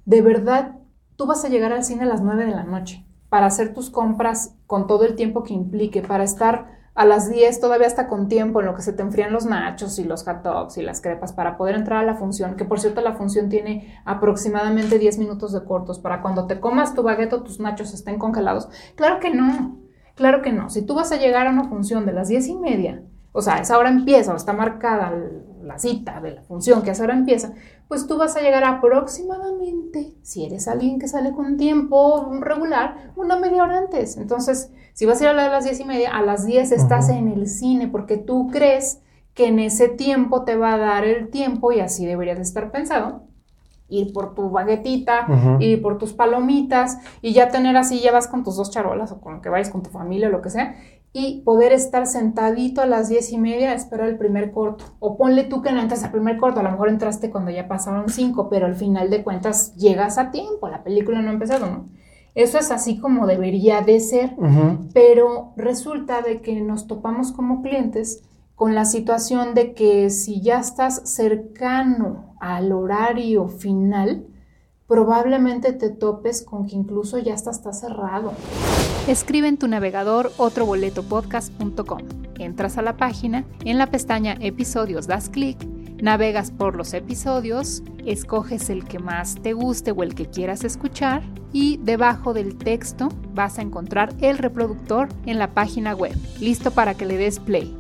de 0.05 0.21
verdad 0.21 0.82
tú 1.17 1.27
vas 1.27 1.45
a 1.45 1.49
llegar 1.49 1.73
al 1.73 1.85
cine 1.85 2.05
a 2.05 2.07
las 2.07 2.23
9 2.23 2.47
de 2.47 2.53
la 2.53 2.65
noche 2.65 3.05
para 3.29 3.47
hacer 3.47 3.73
tus 3.73 3.91
compras 3.91 4.57
con 4.67 4.87
todo 4.87 5.05
el 5.05 5.15
tiempo 5.15 5.43
que 5.43 5.55
implique, 5.55 6.03
para 6.03 6.25
estar 6.25 6.83
a 6.95 7.07
las 7.07 7.31
10 7.31 7.61
todavía 7.61 7.87
hasta 7.87 8.07
con 8.07 8.29
tiempo 8.29 8.61
en 8.61 8.67
lo 8.67 8.75
que 8.75 8.83
se 8.83 8.93
te 8.93 9.03
enfrían 9.03 9.33
los 9.33 9.47
nachos 9.47 9.99
y 9.99 10.05
los 10.05 10.25
hot 10.25 10.43
dogs 10.43 10.77
y 10.77 10.83
las 10.83 11.01
crepas 11.01 11.33
para 11.33 11.57
poder 11.57 11.75
entrar 11.75 12.01
a 12.01 12.07
la 12.07 12.17
función, 12.17 12.57
que 12.57 12.65
por 12.65 12.81
cierto 12.81 13.01
la 13.01 13.15
función 13.15 13.49
tiene 13.49 13.99
aproximadamente 14.05 14.99
10 14.99 15.19
minutos 15.19 15.53
de 15.53 15.65
cortos 15.65 15.99
para 15.99 16.21
cuando 16.21 16.47
te 16.47 16.61
comas 16.61 16.95
tu 16.95 17.03
baguette 17.03 17.33
o 17.33 17.43
tus 17.43 17.61
nachos 17.61 17.95
estén 17.95 18.19
congelados. 18.19 18.69
Claro 18.95 19.21
que 19.21 19.31
no, 19.31 19.79
claro 20.15 20.43
que 20.43 20.53
no. 20.53 20.69
Si 20.69 20.83
tú 20.83 20.95
vas 20.95 21.13
a 21.13 21.17
llegar 21.17 21.47
a 21.47 21.51
una 21.51 21.65
función 21.65 22.05
de 22.05 22.13
las 22.13 22.29
10 22.29 22.49
y 22.49 22.55
media, 22.57 23.03
o 23.33 23.41
sea, 23.41 23.57
esa 23.57 23.79
hora 23.79 23.89
empieza 23.89 24.35
o 24.35 24.37
está 24.37 24.53
marcada 24.53 25.11
la 25.63 25.79
cita 25.79 26.21
de 26.21 26.33
la 26.33 26.43
función 26.43 26.83
que 26.83 26.91
a 26.91 26.93
esa 26.93 27.05
hora 27.05 27.15
empieza, 27.15 27.55
pues 27.93 28.07
tú 28.07 28.17
vas 28.17 28.35
a 28.37 28.41
llegar 28.41 28.65
aproximadamente, 28.65 30.15
si 30.23 30.47
eres 30.47 30.67
alguien 30.67 30.99
que 30.99 31.09
sale 31.09 31.33
con 31.33 31.59
tiempo 31.59 32.27
regular, 32.41 33.13
una 33.17 33.39
media 33.39 33.65
hora 33.65 33.77
antes. 33.77 34.17
Entonces, 34.17 34.71
si 34.95 35.05
vas 35.05 35.21
a 35.21 35.25
ir 35.25 35.29
a 35.29 35.35
las 35.35 35.65
diez 35.65 35.79
y 35.79 35.85
media, 35.85 36.17
a 36.17 36.23
las 36.23 36.47
10 36.47 36.73
estás 36.73 37.11
en 37.11 37.29
el 37.29 37.47
cine 37.47 37.89
porque 37.89 38.17
tú 38.17 38.49
crees 38.51 39.03
que 39.35 39.49
en 39.49 39.59
ese 39.59 39.91
tiempo 39.91 40.43
te 40.43 40.57
va 40.57 40.73
a 40.73 40.79
dar 40.79 41.05
el 41.05 41.29
tiempo 41.29 41.71
y 41.71 41.81
así 41.81 42.07
deberías 42.07 42.39
de 42.39 42.45
estar 42.45 42.71
pensado. 42.71 43.25
Ir 43.91 44.15
por 44.15 44.35
tu 44.35 44.49
baguetita, 44.49 45.27
Ujú. 45.29 45.61
ir 45.61 45.83
por 45.83 45.99
tus 45.99 46.15
palomitas 46.15 46.97
y 47.21 47.35
ya 47.35 47.51
tener 47.51 47.77
así, 47.77 48.01
ya 48.01 48.11
vas 48.11 48.27
con 48.27 48.43
tus 48.43 48.57
dos 48.57 48.71
charolas 48.71 49.13
o 49.13 49.21
con 49.21 49.35
lo 49.35 49.43
que 49.43 49.51
vayas 49.51 49.69
con 49.69 49.83
tu 49.83 49.91
familia 49.91 50.29
o 50.29 50.31
lo 50.31 50.41
que 50.41 50.49
sea, 50.49 50.77
y 51.13 51.43
poder 51.43 51.73
estar 51.73 52.07
sentadito 52.07 52.81
a 52.81 52.87
las 52.87 53.09
diez 53.09 53.33
y 53.33 53.39
media 53.39 53.71
a 53.71 53.75
esperar 53.75 54.09
el 54.09 54.17
primer 54.17 54.51
corto. 54.51 54.85
O 54.99 55.17
ponle 55.17 55.45
tú 55.45 55.61
que 55.61 55.73
no 55.73 55.81
entras 55.81 56.05
al 56.05 56.11
primer 56.11 56.39
corto, 56.39 56.61
a 56.61 56.63
lo 56.63 56.71
mejor 56.71 56.89
entraste 56.89 57.31
cuando 57.31 57.51
ya 57.51 57.69
pasaron 57.69 58.09
cinco, 58.09 58.49
pero 58.49 58.67
al 58.67 58.75
final 58.75 59.11
de 59.11 59.23
cuentas 59.23 59.75
llegas 59.77 60.17
a 60.17 60.31
tiempo, 60.31 60.69
la 60.69 60.83
película 60.83 61.21
no 61.21 61.31
ha 61.31 61.35
empezado, 61.35 61.67
¿no? 61.67 61.89
Eso 62.35 62.59
es 62.59 62.71
así 62.71 62.99
como 62.99 63.27
debería 63.27 63.83
de 63.83 64.01
ser, 64.01 64.35
pero 64.95 65.53
resulta 65.57 66.23
de 66.23 66.41
que 66.41 66.63
nos 66.63 66.87
topamos 66.87 67.31
como 67.31 67.61
clientes 67.61 68.23
con 68.55 68.75
la 68.75 68.87
situación 68.87 69.55
de 69.55 69.75
que 69.75 70.09
si 70.09 70.41
ya 70.41 70.61
estás 70.61 71.03
cercano 71.11 72.35
al 72.41 72.73
horario 72.73 73.49
final, 73.49 74.27
probablemente 74.93 75.73
te 75.73 75.89
topes 75.89 76.43
con 76.43 76.67
que 76.67 76.77
incluso 76.77 77.17
ya 77.19 77.33
hasta 77.33 77.51
está 77.51 77.73
cerrado. 77.73 78.35
Escribe 79.09 79.49
en 79.49 79.57
tu 79.57 79.67
navegador 79.67 80.31
otroboletopodcast.com. 80.37 82.03
Entras 82.39 82.77
a 82.77 82.83
la 82.83 82.99
página, 82.99 83.47
en 83.65 83.79
la 83.79 83.87
pestaña 83.87 84.37
Episodios 84.41 85.07
das 85.07 85.31
clic, 85.31 85.57
navegas 86.03 86.51
por 86.51 86.77
los 86.77 86.93
episodios, 86.93 87.83
escoges 88.05 88.69
el 88.69 88.85
que 88.85 88.99
más 88.99 89.37
te 89.37 89.55
guste 89.55 89.93
o 89.93 90.03
el 90.03 90.15
que 90.15 90.27
quieras 90.27 90.63
escuchar 90.63 91.23
y 91.55 91.79
debajo 91.79 92.35
del 92.35 92.59
texto 92.59 93.09
vas 93.33 93.59
a 93.59 93.63
encontrar 93.63 94.13
el 94.21 94.37
reproductor 94.37 95.09
en 95.25 95.39
la 95.39 95.55
página 95.55 95.95
web, 95.95 96.15
listo 96.39 96.71
para 96.71 96.93
que 96.93 97.07
le 97.07 97.17
des 97.17 97.41
play. 97.41 97.75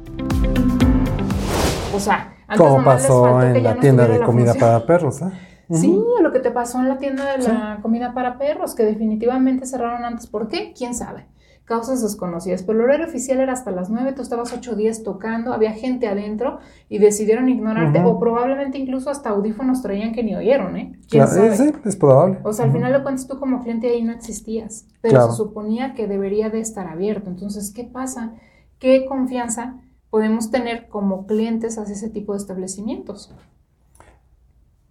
O 1.94 2.00
sea, 2.00 2.34
antes 2.48 2.56
Como 2.56 2.78
nomás 2.78 3.02
les 3.02 3.10
pasó 3.10 3.38
que 3.38 3.46
en 3.48 3.54
ya 3.56 3.60
la 3.60 3.74
no 3.74 3.80
tienda 3.82 4.08
de 4.08 4.18
la 4.18 4.24
comida 4.24 4.52
función. 4.52 4.70
para 4.70 4.86
perros, 4.86 5.20
¿eh? 5.20 5.51
Sí, 5.76 6.02
lo 6.20 6.32
que 6.32 6.40
te 6.40 6.50
pasó 6.50 6.78
en 6.80 6.88
la 6.88 6.98
tienda 6.98 7.36
de 7.36 7.42
la 7.44 7.78
comida 7.82 8.14
para 8.14 8.38
perros, 8.38 8.74
que 8.74 8.84
definitivamente 8.84 9.66
cerraron 9.66 10.04
antes. 10.04 10.26
¿Por 10.26 10.48
qué? 10.48 10.72
¿Quién 10.76 10.94
sabe? 10.94 11.26
Causas 11.64 12.02
desconocidas. 12.02 12.64
Pero 12.64 12.78
el 12.80 12.84
horario 12.86 13.06
oficial 13.06 13.38
era 13.38 13.52
hasta 13.52 13.70
las 13.70 13.88
9, 13.88 14.12
tú 14.14 14.22
estabas 14.22 14.52
8 14.52 14.74
días 14.74 15.04
tocando, 15.04 15.52
había 15.52 15.72
gente 15.72 16.08
adentro 16.08 16.58
y 16.88 16.98
decidieron 16.98 17.48
ignorarte. 17.48 18.00
O 18.04 18.18
probablemente 18.18 18.78
incluso 18.78 19.10
hasta 19.10 19.30
audífonos 19.30 19.80
traían 19.80 20.12
que 20.12 20.24
ni 20.24 20.34
oyeron, 20.34 20.76
¿eh? 20.76 20.92
¿Quién 21.08 21.24
Claro, 21.24 21.30
sabe? 21.30 21.56
sí, 21.56 21.72
es 21.84 21.96
probable. 21.96 22.38
O 22.42 22.52
sea, 22.52 22.64
al 22.66 22.72
final 22.72 22.92
de 22.92 23.02
cuentas 23.02 23.26
tú 23.28 23.38
como 23.38 23.62
cliente 23.62 23.88
ahí 23.88 24.02
no 24.02 24.12
existías, 24.12 24.86
pero 25.00 25.12
Claro. 25.14 25.30
se 25.30 25.36
suponía 25.36 25.94
que 25.94 26.08
debería 26.08 26.50
de 26.50 26.60
estar 26.60 26.88
abierto. 26.88 27.30
Entonces, 27.30 27.72
¿qué 27.72 27.84
pasa? 27.84 28.32
¿Qué 28.80 29.06
confianza 29.06 29.76
podemos 30.10 30.50
tener 30.50 30.88
como 30.88 31.26
clientes 31.26 31.78
hacia 31.78 31.94
ese 31.94 32.10
tipo 32.10 32.32
de 32.32 32.38
establecimientos? 32.38 33.32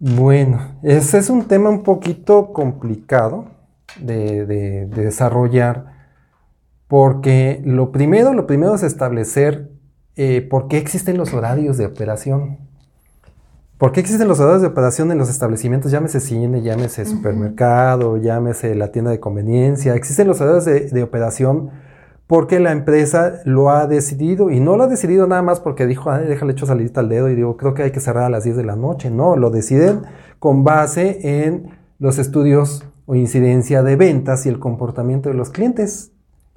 Bueno, 0.04 0.58
ese 0.82 1.18
es 1.18 1.30
un 1.30 1.44
tema 1.44 1.70
un 1.70 1.84
poquito 1.84 2.52
complicado 2.52 3.44
de, 4.00 4.44
de- 4.46 4.86
de 4.86 5.04
desarrollar, 5.04 5.92
porque 6.88 7.62
lo 7.64 7.92
primero, 7.92 8.32
lo 8.32 8.48
primero 8.48 8.74
es 8.74 8.82
establecer 8.82 9.70
eh, 10.16 10.40
por 10.42 10.66
qué 10.66 10.78
existen 10.78 11.16
los 11.18 11.32
horarios 11.32 11.76
de 11.76 11.86
operación. 11.86 12.58
¿Por 13.78 13.92
qué 13.92 14.00
existen 14.00 14.26
los 14.26 14.40
horarios 14.40 14.62
de 14.62 14.66
operación 14.68 15.12
en 15.12 15.18
los 15.18 15.30
establecimientos? 15.30 15.92
Llámese 15.92 16.18
cine, 16.18 16.62
llámese 16.62 17.04
supermercado, 17.04 18.16
llámese 18.16 18.74
la 18.74 18.90
tienda 18.90 19.12
de 19.12 19.20
conveniencia. 19.20 19.94
Existen 19.94 20.26
los 20.26 20.40
horarios 20.40 20.64
de, 20.64 20.80
de 20.88 21.02
operación 21.04 21.70
porque 22.32 22.60
la 22.60 22.72
empresa 22.72 23.42
lo 23.44 23.68
ha 23.68 23.86
decidido 23.86 24.48
y 24.48 24.58
no 24.58 24.78
lo 24.78 24.84
ha 24.84 24.86
decidido 24.86 25.26
nada 25.26 25.42
más 25.42 25.60
porque 25.60 25.86
dijo, 25.86 26.10
déjale 26.10 26.52
hecho 26.52 26.64
salidita 26.64 27.00
al 27.00 27.10
dedo 27.10 27.28
y 27.28 27.34
digo, 27.34 27.58
creo 27.58 27.74
que 27.74 27.82
hay 27.82 27.90
que 27.90 28.00
cerrar 28.00 28.24
a 28.24 28.30
las 28.30 28.44
10 28.44 28.56
de 28.56 28.64
la 28.64 28.74
noche. 28.74 29.10
No, 29.10 29.36
lo 29.36 29.50
deciden 29.50 30.00
con 30.38 30.64
base 30.64 31.44
en 31.44 31.72
los 31.98 32.18
estudios 32.18 32.86
o 33.04 33.16
incidencia 33.16 33.82
de 33.82 33.96
ventas 33.96 34.46
y 34.46 34.48
el 34.48 34.58
comportamiento 34.58 35.28
de 35.28 35.34
los 35.34 35.50
clientes. 35.50 36.12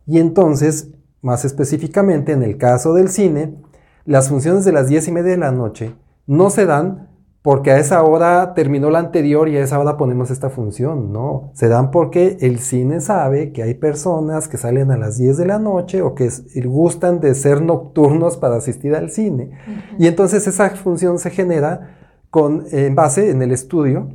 Y 0.07 0.19
entonces, 0.19 0.91
más 1.21 1.43
específicamente 1.43 2.31
en 2.31 2.43
el 2.43 2.55
caso 2.55 2.93
del 2.93 3.09
cine, 3.09 3.57
las 4.05 4.29
funciones 4.29 4.63
de 4.63 4.71
las 4.71 4.87
10 4.87 5.09
y 5.09 5.11
media 5.11 5.31
de 5.31 5.39
la 5.39 5.51
noche 5.51 5.93
no 6.25 6.51
se 6.51 6.65
dan 6.65 7.09
porque 7.45 7.69
a 7.69 7.77
esa 7.77 8.01
hora 8.01 8.55
terminó 8.55 8.89
la 8.89 8.97
anterior 8.97 9.47
y 9.49 9.57
a 9.57 9.63
esa 9.63 9.77
hora 9.77 9.97
ponemos 9.97 10.31
esta 10.31 10.49
función, 10.49 11.13
no, 11.13 11.51
se 11.53 11.67
dan 11.67 11.91
porque 11.91 12.37
el 12.41 12.57
cine 12.57 13.01
sabe 13.01 13.51
que 13.51 13.61
hay 13.61 13.75
personas 13.75 14.47
que 14.47 14.57
salen 14.57 14.89
a 14.89 14.97
las 14.97 15.19
10 15.19 15.37
de 15.37 15.45
la 15.45 15.59
noche 15.59 16.01
o 16.01 16.15
que 16.15 16.27
gustan 16.65 17.19
de 17.19 17.35
ser 17.35 17.61
nocturnos 17.61 18.37
para 18.37 18.55
asistir 18.55 18.95
al 18.95 19.11
cine. 19.11 19.51
Y 19.99 20.07
entonces 20.07 20.47
esa 20.47 20.71
función 20.71 21.19
se 21.19 21.29
genera 21.29 21.95
con, 22.31 22.63
en 22.71 22.95
base 22.95 23.29
en 23.29 23.43
el 23.43 23.51
estudio 23.51 24.09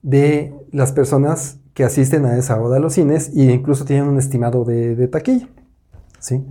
de 0.00 0.54
las 0.70 0.92
personas 0.92 1.58
que 1.74 1.84
asisten 1.84 2.24
a 2.24 2.38
esa 2.38 2.58
hora 2.58 2.76
a 2.76 2.80
los 2.80 2.94
cines 2.94 3.32
e 3.36 3.52
incluso 3.52 3.84
tienen 3.84 4.08
un 4.08 4.16
estimado 4.16 4.64
de, 4.64 4.96
de 4.96 5.08
taquilla. 5.08 5.50
¿sí? 6.20 6.42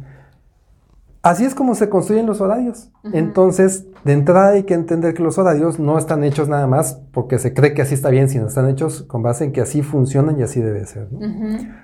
Así 1.24 1.46
es 1.46 1.54
como 1.54 1.76
se 1.76 1.88
construyen 1.88 2.26
los 2.26 2.42
horarios. 2.42 2.92
Entonces, 3.14 3.86
de 4.04 4.14
entrada 4.14 4.50
hay 4.50 4.64
que 4.64 4.74
entender 4.74 5.14
que 5.14 5.22
los 5.22 5.38
horarios 5.38 5.80
no 5.80 6.00
están 6.00 6.24
hechos 6.24 6.50
nada 6.50 6.66
más 6.66 7.00
porque 7.12 7.38
se 7.38 7.54
cree 7.54 7.76
que 7.76 7.84
así 7.84 7.94
está 7.94 8.10
bien, 8.10 8.28
sino 8.28 8.48
están 8.48 8.68
hechos 8.68 9.04
con 9.04 9.22
base 9.22 9.46
en 9.46 9.52
que 9.52 9.62
así 9.62 9.84
funcionan 9.84 10.40
y 10.40 10.44
así 10.44 10.62
debe 10.62 10.86
ser. 10.88 11.10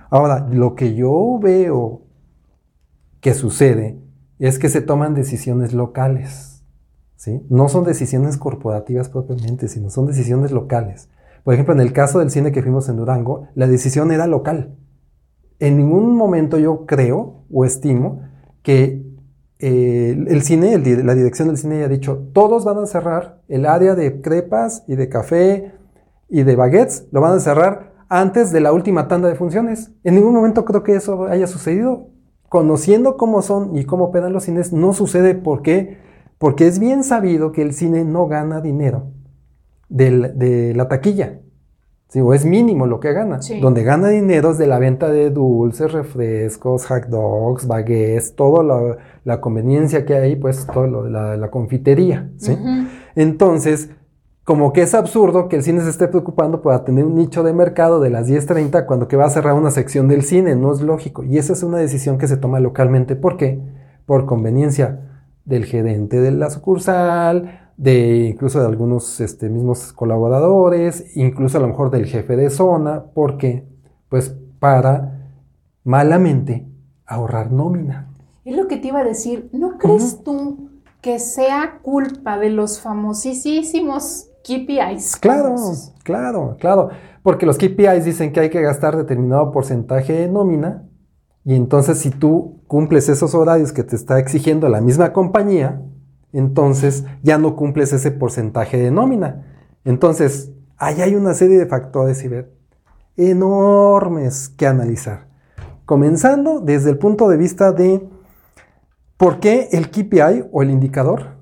Ahora, 0.09 0.47
lo 0.49 0.73
que 0.73 0.95
yo 0.95 1.37
veo 1.39 2.01
que 3.21 3.35
sucede 3.35 3.99
es 4.39 4.57
que 4.57 4.69
se 4.69 4.81
toman 4.81 5.13
decisiones 5.13 5.71
locales. 5.73 6.63
¿sí? 7.15 7.45
No 7.49 7.69
son 7.69 7.83
decisiones 7.83 8.37
corporativas 8.37 9.09
propiamente, 9.09 9.67
sino 9.67 9.91
son 9.91 10.07
decisiones 10.07 10.51
locales. 10.51 11.09
Por 11.43 11.53
ejemplo, 11.53 11.75
en 11.75 11.81
el 11.81 11.93
caso 11.93 12.19
del 12.19 12.31
cine 12.31 12.51
que 12.51 12.63
fuimos 12.63 12.89
en 12.89 12.97
Durango, 12.97 13.47
la 13.53 13.67
decisión 13.67 14.11
era 14.11 14.25
local. 14.25 14.75
En 15.59 15.77
ningún 15.77 16.15
momento 16.15 16.57
yo 16.57 16.85
creo 16.85 17.45
o 17.51 17.65
estimo 17.65 18.21
que 18.61 18.96
el 19.59 20.41
cine, 20.43 20.77
la 21.03 21.15
dirección 21.15 21.47
del 21.47 21.57
cine 21.57 21.79
ya 21.79 21.85
ha 21.85 21.89
dicho, 21.89 22.27
todos 22.33 22.63
van 22.63 22.77
a 22.77 22.85
cerrar 22.85 23.41
el 23.47 23.65
área 23.65 23.95
de 23.95 24.21
crepas 24.21 24.83
y 24.87 24.95
de 24.95 25.09
café 25.09 25.71
y 26.29 26.43
de 26.43 26.55
baguettes, 26.55 27.07
lo 27.11 27.21
van 27.21 27.33
a 27.33 27.39
cerrar 27.39 27.93
antes 28.09 28.51
de 28.51 28.61
la 28.61 28.71
última 28.71 29.07
tanda 29.07 29.27
de 29.27 29.35
funciones. 29.35 29.91
En 30.03 30.15
ningún 30.15 30.33
momento 30.33 30.63
creo 30.63 30.83
que 30.83 30.95
eso 30.95 31.25
haya 31.25 31.47
sucedido. 31.47 32.09
Conociendo 32.49 33.17
cómo 33.17 33.41
son 33.41 33.75
y 33.75 33.83
cómo 33.83 34.05
operan 34.05 34.31
los 34.31 34.43
cines, 34.43 34.71
no 34.71 34.93
sucede. 34.93 35.35
¿Por 35.35 35.61
qué? 35.61 35.97
Porque 36.37 36.67
es 36.67 36.79
bien 36.79 37.03
sabido 37.03 37.51
que 37.51 37.61
el 37.61 37.73
cine 37.73 38.05
no 38.05 38.27
gana 38.27 38.61
dinero 38.61 39.11
de 39.89 40.73
la 40.75 40.87
taquilla. 40.87 41.41
Sí, 42.09 42.21
o 42.21 42.33
es 42.33 42.45
mínimo 42.45 42.85
lo 42.85 43.01
que 43.01 43.11
gana. 43.11 43.39
Donde 43.61 43.83
gana 43.83 44.07
dinero 44.07 44.51
es 44.51 44.57
de 44.57 44.65
la 44.65 44.79
venta 44.79 45.09
de 45.09 45.29
dulces, 45.29 45.91
refrescos, 45.91 46.85
hot 46.85 47.07
dogs, 47.07 47.67
baguettes, 47.67 48.33
toda 48.35 48.97
la, 49.25 49.41
conveniencia 49.41 50.05
que 50.05 50.15
hay, 50.15 50.37
pues 50.37 50.65
todo 50.67 50.87
lo 50.87 51.03
de 51.03 51.11
la, 51.37 51.49
confitería. 51.51 52.29
¿sí? 52.37 52.57
Entonces, 53.15 53.89
como 54.45 54.71
que 54.71 54.83
es 54.83 54.93
absurdo 54.93 55.49
que 55.49 55.57
el 55.57 55.63
cine 55.63 55.81
se 55.81 55.89
esté 55.89 56.07
preocupando 56.07 56.61
por 56.61 56.73
atender 56.73 57.03
un 57.03 57.15
nicho 57.15 57.43
de 57.43 57.51
mercado 57.51 57.99
de 57.99 58.09
las 58.09 58.29
10.30 58.29 58.85
cuando 58.85 59.09
que 59.09 59.17
va 59.17 59.25
a 59.25 59.29
cerrar 59.29 59.55
una 59.55 59.71
sección 59.71 60.07
del 60.07 60.23
cine, 60.23 60.55
no 60.55 60.71
es 60.71 60.79
lógico. 60.79 61.25
Y 61.25 61.37
esa 61.37 61.51
es 61.51 61.63
una 61.63 61.77
decisión 61.79 62.17
que 62.17 62.29
se 62.29 62.37
toma 62.37 62.61
localmente. 62.61 63.17
¿Por 63.17 63.35
qué? 63.35 63.59
Por 64.05 64.25
conveniencia 64.25 65.01
del 65.43 65.65
gerente 65.65 66.21
de 66.21 66.31
la 66.31 66.49
sucursal, 66.49 67.66
de 67.77 68.25
incluso 68.25 68.59
de 68.59 68.65
algunos 68.65 69.21
este, 69.21 69.49
mismos 69.49 69.93
colaboradores, 69.93 71.15
incluso 71.15 71.59
a 71.59 71.61
lo 71.61 71.67
mejor 71.67 71.91
del 71.91 72.07
jefe 72.07 72.35
de 72.35 72.49
zona, 72.49 73.05
porque 73.13 73.63
pues 74.09 74.35
para 74.59 75.31
malamente 75.83 76.67
ahorrar 77.05 77.51
nómina. 77.51 78.11
Es 78.43 78.55
lo 78.57 78.67
que 78.67 78.77
te 78.77 78.87
iba 78.87 78.99
a 78.99 79.03
decir, 79.03 79.49
¿no 79.53 79.77
crees 79.77 80.23
tú 80.23 80.71
que 81.01 81.19
sea 81.19 81.79
culpa 81.83 82.39
de 82.39 82.49
los 82.49 82.81
famosísimos 82.81 84.29
KPIs? 84.43 85.17
Claro, 85.17 85.55
claro, 86.03 86.57
claro, 86.59 86.89
porque 87.21 87.45
los 87.45 87.57
KPIs 87.57 88.05
dicen 88.05 88.33
que 88.33 88.39
hay 88.39 88.49
que 88.49 88.61
gastar 88.61 88.97
determinado 88.97 89.51
porcentaje 89.51 90.13
de 90.13 90.27
nómina 90.27 90.83
y 91.45 91.55
entonces 91.55 91.99
si 91.99 92.09
tú 92.09 92.61
cumples 92.67 93.07
esos 93.07 93.35
horarios 93.35 93.71
que 93.71 93.83
te 93.83 93.95
está 93.95 94.19
exigiendo 94.19 94.67
la 94.67 94.81
misma 94.81 95.13
compañía, 95.13 95.81
entonces 96.33 97.05
ya 97.23 97.37
no 97.37 97.55
cumples 97.55 97.93
ese 97.93 98.11
porcentaje 98.11 98.77
de 98.77 98.91
nómina. 98.91 99.45
Entonces, 99.85 100.51
ahí 100.77 101.01
hay 101.01 101.15
una 101.15 101.33
serie 101.33 101.57
de 101.57 101.65
factores 101.65 102.23
y 102.23 102.27
ver 102.27 102.57
enormes 103.17 104.49
que 104.49 104.67
analizar. 104.67 105.27
Comenzando 105.85 106.59
desde 106.59 106.89
el 106.89 106.97
punto 106.97 107.29
de 107.29 107.37
vista 107.37 107.71
de 107.71 108.07
por 109.17 109.39
qué 109.39 109.69
el 109.71 109.89
KPI 109.89 110.49
o 110.51 110.61
el 110.61 110.69
indicador, 110.69 111.37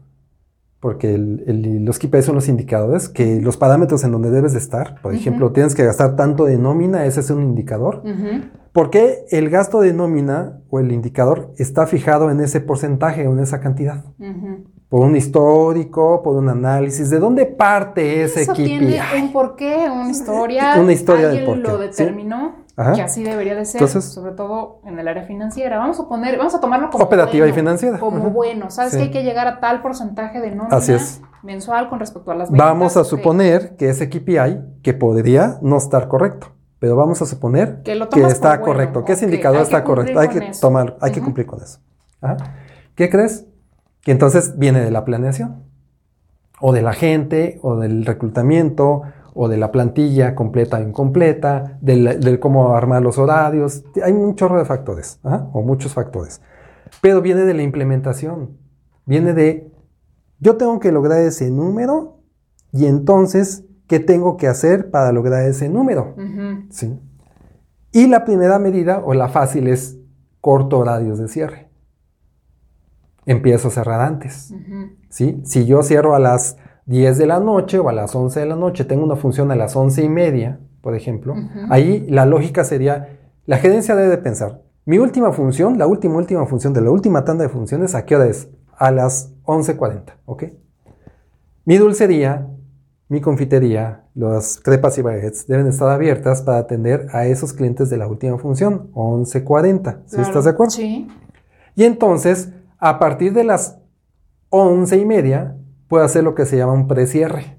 porque 0.80 1.18
los 1.18 1.98
KPI 1.98 2.22
son 2.22 2.36
los 2.36 2.48
indicadores, 2.48 3.10
que 3.10 3.42
los 3.42 3.58
parámetros 3.58 4.04
en 4.04 4.12
donde 4.12 4.30
debes 4.30 4.54
de 4.54 4.60
estar, 4.60 5.02
por 5.02 5.14
ejemplo, 5.14 5.52
tienes 5.52 5.74
que 5.74 5.84
gastar 5.84 6.16
tanto 6.16 6.46
de 6.46 6.58
nómina, 6.58 7.06
ese 7.06 7.22
es 7.22 7.30
un 7.32 7.42
indicador. 7.42 8.04
¿Por 8.72 8.92
qué 8.92 9.26
el 9.32 9.50
gasto 9.50 9.82
de 9.82 9.94
nómina 9.94 10.62
o 10.70 10.80
el 10.80 10.92
indicador 10.92 11.54
está 11.58 11.88
fijado 11.88 12.30
en 12.30 12.40
ese 12.40 12.62
porcentaje 12.62 13.28
o 13.28 13.34
en 13.34 13.40
esa 13.40 13.60
cantidad? 13.62 14.06
Por 14.90 15.02
un 15.02 15.16
histórico, 15.16 16.22
por 16.22 16.36
un 16.36 16.50
análisis, 16.50 17.10
¿de 17.10 17.20
dónde 17.20 17.46
parte 17.46 18.24
ese 18.24 18.44
Eso 18.44 18.54
tiene 18.54 19.02
un 19.20 19.32
porqué, 19.32 19.88
una 19.92 20.10
historia. 20.10 20.76
Una 20.80 20.94
historia 20.94 21.30
Alguien 21.30 21.46
del 21.46 21.62
porqué. 21.62 21.72
lo 21.72 21.78
determinó, 21.80 22.56
que 22.94 23.02
así 23.02 23.24
debería 23.24 23.56
de 23.56 23.66
ser, 23.66 23.88
sobre 23.88 24.34
todo 24.34 24.82
en 24.86 25.00
el 25.00 25.08
área 25.08 25.24
financiera. 25.24 25.80
Vamos 25.80 26.00
a 26.00 26.08
poner, 26.08 26.38
vamos 26.38 26.54
a 26.54 26.60
tomarlo 26.60 26.90
como 26.90 27.04
operativa 27.04 27.48
y 27.48 27.54
financiera. 27.54 28.00
Como 28.00 28.30
bueno, 28.30 28.70
sabes 28.70 28.96
que 28.96 29.04
hay 29.04 29.12
que 29.12 29.24
llegar 29.24 29.48
a 29.48 29.60
tal 29.60 29.82
porcentaje 29.82 30.40
de 30.40 30.52
nómina 30.52 30.78
así 30.78 30.94
es. 30.94 31.22
mensual 31.42 31.90
con 31.90 32.00
respecto 32.00 32.32
a 32.32 32.36
las 32.36 32.52
ventas. 32.52 32.68
Vamos 32.68 32.98
a 32.98 33.04
suponer 33.04 33.76
que 33.78 33.90
ese 33.90 34.10
KPI, 34.10 34.82
que 34.84 34.94
podría 34.94 35.58
no 35.62 35.78
estar 35.78 36.08
correcto, 36.08 36.54
pero 36.80 36.96
vamos 36.96 37.22
a 37.22 37.26
suponer 37.26 37.82
que, 37.84 37.94
está 38.28 38.62
correcto, 38.62 39.04
que 39.04 39.14
ese 39.14 39.26
indicador 39.26 39.62
está 39.62 39.84
correcto. 39.84 40.20
Hay 40.20 40.28
que 40.28 40.52
tomar, 40.62 40.98
hay 41.02 41.12
que 41.12 41.22
cumplir 41.22 41.48
con 41.48 41.62
eso. 41.62 41.80
¿Qué 42.94 43.10
crees? 43.10 43.48
Que 44.06 44.12
entonces 44.12 44.58
viene 44.60 44.82
de 44.82 44.92
la 44.92 45.04
planeación, 45.04 45.64
o 46.62 46.72
de 46.74 46.84
la 46.84 46.94
gente, 46.94 47.60
o 47.64 47.76
del 47.76 48.06
reclutamiento, 48.06 49.02
o 49.34 49.50
de 49.50 49.58
la 49.58 49.72
plantilla 49.72 50.36
completa 50.36 50.78
o 50.78 50.84
incompleta, 50.84 51.80
del, 51.82 52.40
cómo 52.40 52.76
armar 52.76 53.02
los 53.02 53.18
horarios. 53.18 53.84
Hay 54.04 54.14
un 54.14 54.36
chorro 54.36 54.60
de 54.60 54.66
factores, 54.66 55.20
o 55.24 55.64
muchos 55.64 55.96
factores. 55.96 56.40
Pero 57.02 57.24
viene 57.24 57.46
de 57.46 57.56
la 57.56 57.64
implementación, 57.64 58.52
viene 59.08 59.34
de, 59.34 59.72
yo 60.40 60.56
tengo 60.56 60.80
que 60.80 60.92
lograr 60.92 61.22
ese 61.22 61.50
número 61.50 62.20
y 62.72 62.86
entonces, 62.86 63.66
¿qué 63.88 64.00
tengo 64.00 64.38
que 64.38 64.48
hacer 64.48 64.92
para 64.92 65.12
lograr 65.12 65.48
ese 65.48 65.68
número? 65.68 66.14
¿Sí? 66.70 66.96
Y 67.92 68.06
la 68.06 68.24
primera 68.24 68.60
medida, 68.60 69.02
o 69.04 69.16
la 69.16 69.30
fácil, 69.30 69.68
es 69.68 69.98
corto 70.42 70.78
horarios 70.78 71.18
de 71.18 71.28
cierre 71.28 71.65
empiezo 73.26 73.70
a 73.70 73.72
cerrar 73.72 74.02
antes. 74.02 74.54
¿sí? 75.10 75.42
Si 75.44 75.66
yo 75.66 75.84
cierro 75.84 76.16
a 76.16 76.20
las 76.20 76.58
10 76.86 77.18
de 77.18 77.26
la 77.26 77.40
noche 77.40 77.80
o 77.80 77.90
a 77.90 77.94
las 77.94 78.16
11 78.16 78.40
de 78.40 78.46
la 78.46 78.56
noche, 78.56 78.86
tengo 78.86 79.04
una 79.04 79.16
función 79.16 79.52
a 79.52 79.56
las 79.56 79.76
11 79.76 80.04
y 80.04 80.10
media, 80.10 80.60
por 80.82 80.96
ejemplo, 80.96 81.36
ahí 81.70 82.06
la 82.10 82.26
lógica 82.26 82.64
sería, 82.64 83.18
la 83.46 83.58
gerencia 83.58 83.96
debe 83.96 84.10
de 84.10 84.18
pensar, 84.20 84.62
mi 84.86 85.00
última 85.00 85.32
función, 85.32 85.80
la 85.80 85.88
última, 85.88 86.16
última 86.16 86.46
función 86.46 86.74
de 86.74 86.82
la 86.82 86.92
última 86.92 87.26
tanda 87.26 87.44
de 87.44 87.50
funciones, 87.50 87.96
¿a 87.96 88.06
qué 88.06 88.16
hora 88.16 88.28
es? 88.28 88.50
A 88.78 88.92
las 88.92 89.32
11.40, 89.46 90.14
¿ok? 90.26 90.44
Mi 91.64 91.78
dulcería, 91.78 92.48
mi 93.08 93.20
confitería, 93.20 94.04
las 94.14 94.60
crepas 94.60 94.98
y 95.00 95.02
baguettes 95.02 95.48
deben 95.48 95.66
estar 95.66 95.90
abiertas 95.90 96.44
para 96.44 96.60
atender 96.60 97.08
a 97.14 97.26
esos 97.26 97.54
clientes 97.54 97.90
de 97.90 97.98
la 97.98 98.08
última 98.08 98.38
función, 98.38 98.92
11.40, 98.94 100.04
¿sí 100.06 100.22
estás 100.22 100.44
de 100.44 100.52
acuerdo? 100.52 100.72
Sí. 100.72 101.08
Y 101.76 101.84
entonces, 101.84 102.50
a 102.86 103.00
partir 103.00 103.34
de 103.34 103.44
las 103.44 103.80
once 104.50 104.96
y 104.96 105.06
media, 105.06 105.58
puedo 105.88 106.06
hacer 106.06 106.24
lo 106.24 106.36
que 106.36 106.46
se 106.46 106.56
llama 106.56 106.74
un 106.74 106.88
precierre. 106.88 107.58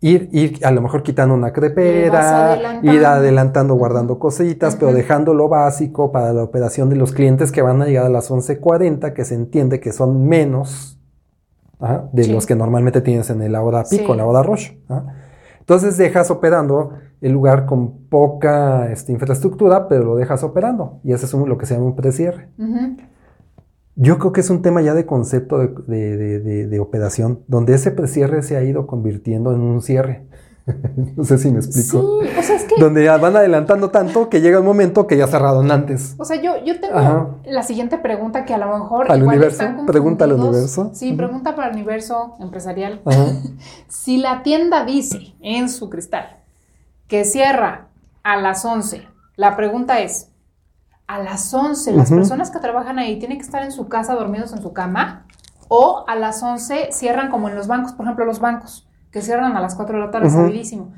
Ir, 0.00 0.28
ir 0.32 0.66
a 0.66 0.72
lo 0.72 0.80
mejor 0.80 1.04
quitando 1.04 1.32
una 1.32 1.52
crepera, 1.52 2.80
ir 2.82 3.06
adelantando, 3.06 3.74
guardando 3.74 4.18
cositas, 4.18 4.74
pero 4.74 4.92
dejando 4.92 5.32
lo 5.32 5.48
básico 5.48 6.10
para 6.10 6.32
la 6.32 6.42
operación 6.42 6.90
de 6.90 6.96
los 6.96 7.12
clientes 7.12 7.52
que 7.52 7.62
van 7.62 7.82
a 7.82 7.86
llegar 7.86 8.06
a 8.06 8.08
las 8.08 8.32
11.40, 8.32 9.12
que 9.12 9.24
se 9.24 9.36
entiende 9.36 9.78
que 9.78 9.92
son 9.92 10.26
menos 10.26 10.98
de 12.12 12.26
los 12.26 12.46
que 12.46 12.56
normalmente 12.56 13.02
tienes 13.02 13.30
en 13.30 13.42
el 13.42 13.54
hora 13.54 13.84
pico, 13.88 14.10
en 14.10 14.18
la 14.18 14.26
hora 14.26 14.42
rush. 14.42 14.72
Entonces 15.60 15.96
dejas 15.96 16.32
operando 16.32 16.94
el 17.20 17.30
lugar 17.30 17.64
con 17.64 18.08
poca 18.08 18.90
este, 18.90 19.12
infraestructura, 19.12 19.86
pero 19.86 20.02
lo 20.02 20.16
dejas 20.16 20.42
operando. 20.42 20.98
Y 21.04 21.12
eso 21.12 21.26
es 21.26 21.32
lo 21.32 21.56
que 21.56 21.66
se 21.66 21.74
llama 21.74 21.86
un 21.86 21.94
precierre. 21.94 22.48
Yo 23.96 24.18
creo 24.18 24.32
que 24.32 24.40
es 24.40 24.50
un 24.50 24.62
tema 24.62 24.80
ya 24.82 24.94
de 24.94 25.04
concepto 25.04 25.58
de, 25.58 26.78
operación, 26.80 27.40
donde 27.48 27.74
ese 27.74 27.90
precierre 27.90 28.42
se 28.42 28.56
ha 28.56 28.62
ido 28.62 28.86
convirtiendo 28.86 29.52
en 29.52 29.60
un 29.60 29.82
cierre. 29.82 30.26
no 31.16 31.24
sé 31.24 31.38
si 31.38 31.50
me 31.50 31.58
explico. 31.58 32.22
Sí, 32.22 32.28
o 32.38 32.42
sea, 32.42 32.56
es 32.56 32.64
que... 32.64 32.80
Donde 32.80 33.04
ya 33.04 33.16
van 33.16 33.36
adelantando 33.36 33.90
tanto 33.90 34.28
que 34.28 34.40
llega 34.40 34.60
un 34.60 34.66
momento 34.66 35.06
que 35.06 35.16
ya 35.16 35.26
cerraron 35.26 35.70
antes. 35.70 36.14
O 36.18 36.24
sea, 36.24 36.40
yo, 36.40 36.64
yo 36.64 36.80
tengo 36.80 37.40
la 37.44 37.62
siguiente 37.62 37.98
pregunta 37.98 38.44
que 38.44 38.54
a 38.54 38.58
lo 38.58 38.78
mejor... 38.78 39.10
¿Al 39.10 39.22
universo? 39.22 39.64
Pregunta 39.86 40.24
al 40.24 40.34
universo. 40.34 40.90
Sí, 40.94 41.12
pregunta 41.12 41.54
para 41.56 41.68
el 41.68 41.74
universo 41.74 42.36
empresarial. 42.40 43.02
si 43.88 44.18
la 44.18 44.42
tienda 44.42 44.84
dice 44.84 45.34
en 45.40 45.68
su 45.68 45.90
cristal 45.90 46.38
que 47.08 47.24
cierra 47.24 47.88
a 48.22 48.36
las 48.36 48.64
11, 48.64 49.02
la 49.36 49.56
pregunta 49.56 50.00
es, 50.00 50.29
a 51.10 51.18
las 51.18 51.52
11 51.52 51.92
las 51.92 52.08
personas 52.08 52.52
que 52.52 52.60
trabajan 52.60 53.00
ahí 53.00 53.18
tienen 53.18 53.38
que 53.38 53.44
estar 53.44 53.64
en 53.64 53.72
su 53.72 53.88
casa 53.88 54.14
dormidos 54.14 54.52
en 54.52 54.62
su 54.62 54.72
cama 54.72 55.26
o 55.66 56.04
a 56.06 56.14
las 56.14 56.40
11 56.40 56.92
cierran 56.92 57.30
como 57.30 57.48
en 57.48 57.56
los 57.56 57.66
bancos, 57.66 57.92
por 57.94 58.06
ejemplo 58.06 58.24
los 58.24 58.38
bancos, 58.38 58.88
que 59.10 59.20
cierran 59.20 59.56
a 59.56 59.60
las 59.60 59.74
4 59.74 59.98
de 59.98 60.04
la 60.04 60.10
tarde, 60.12 60.28
uh 60.28 60.92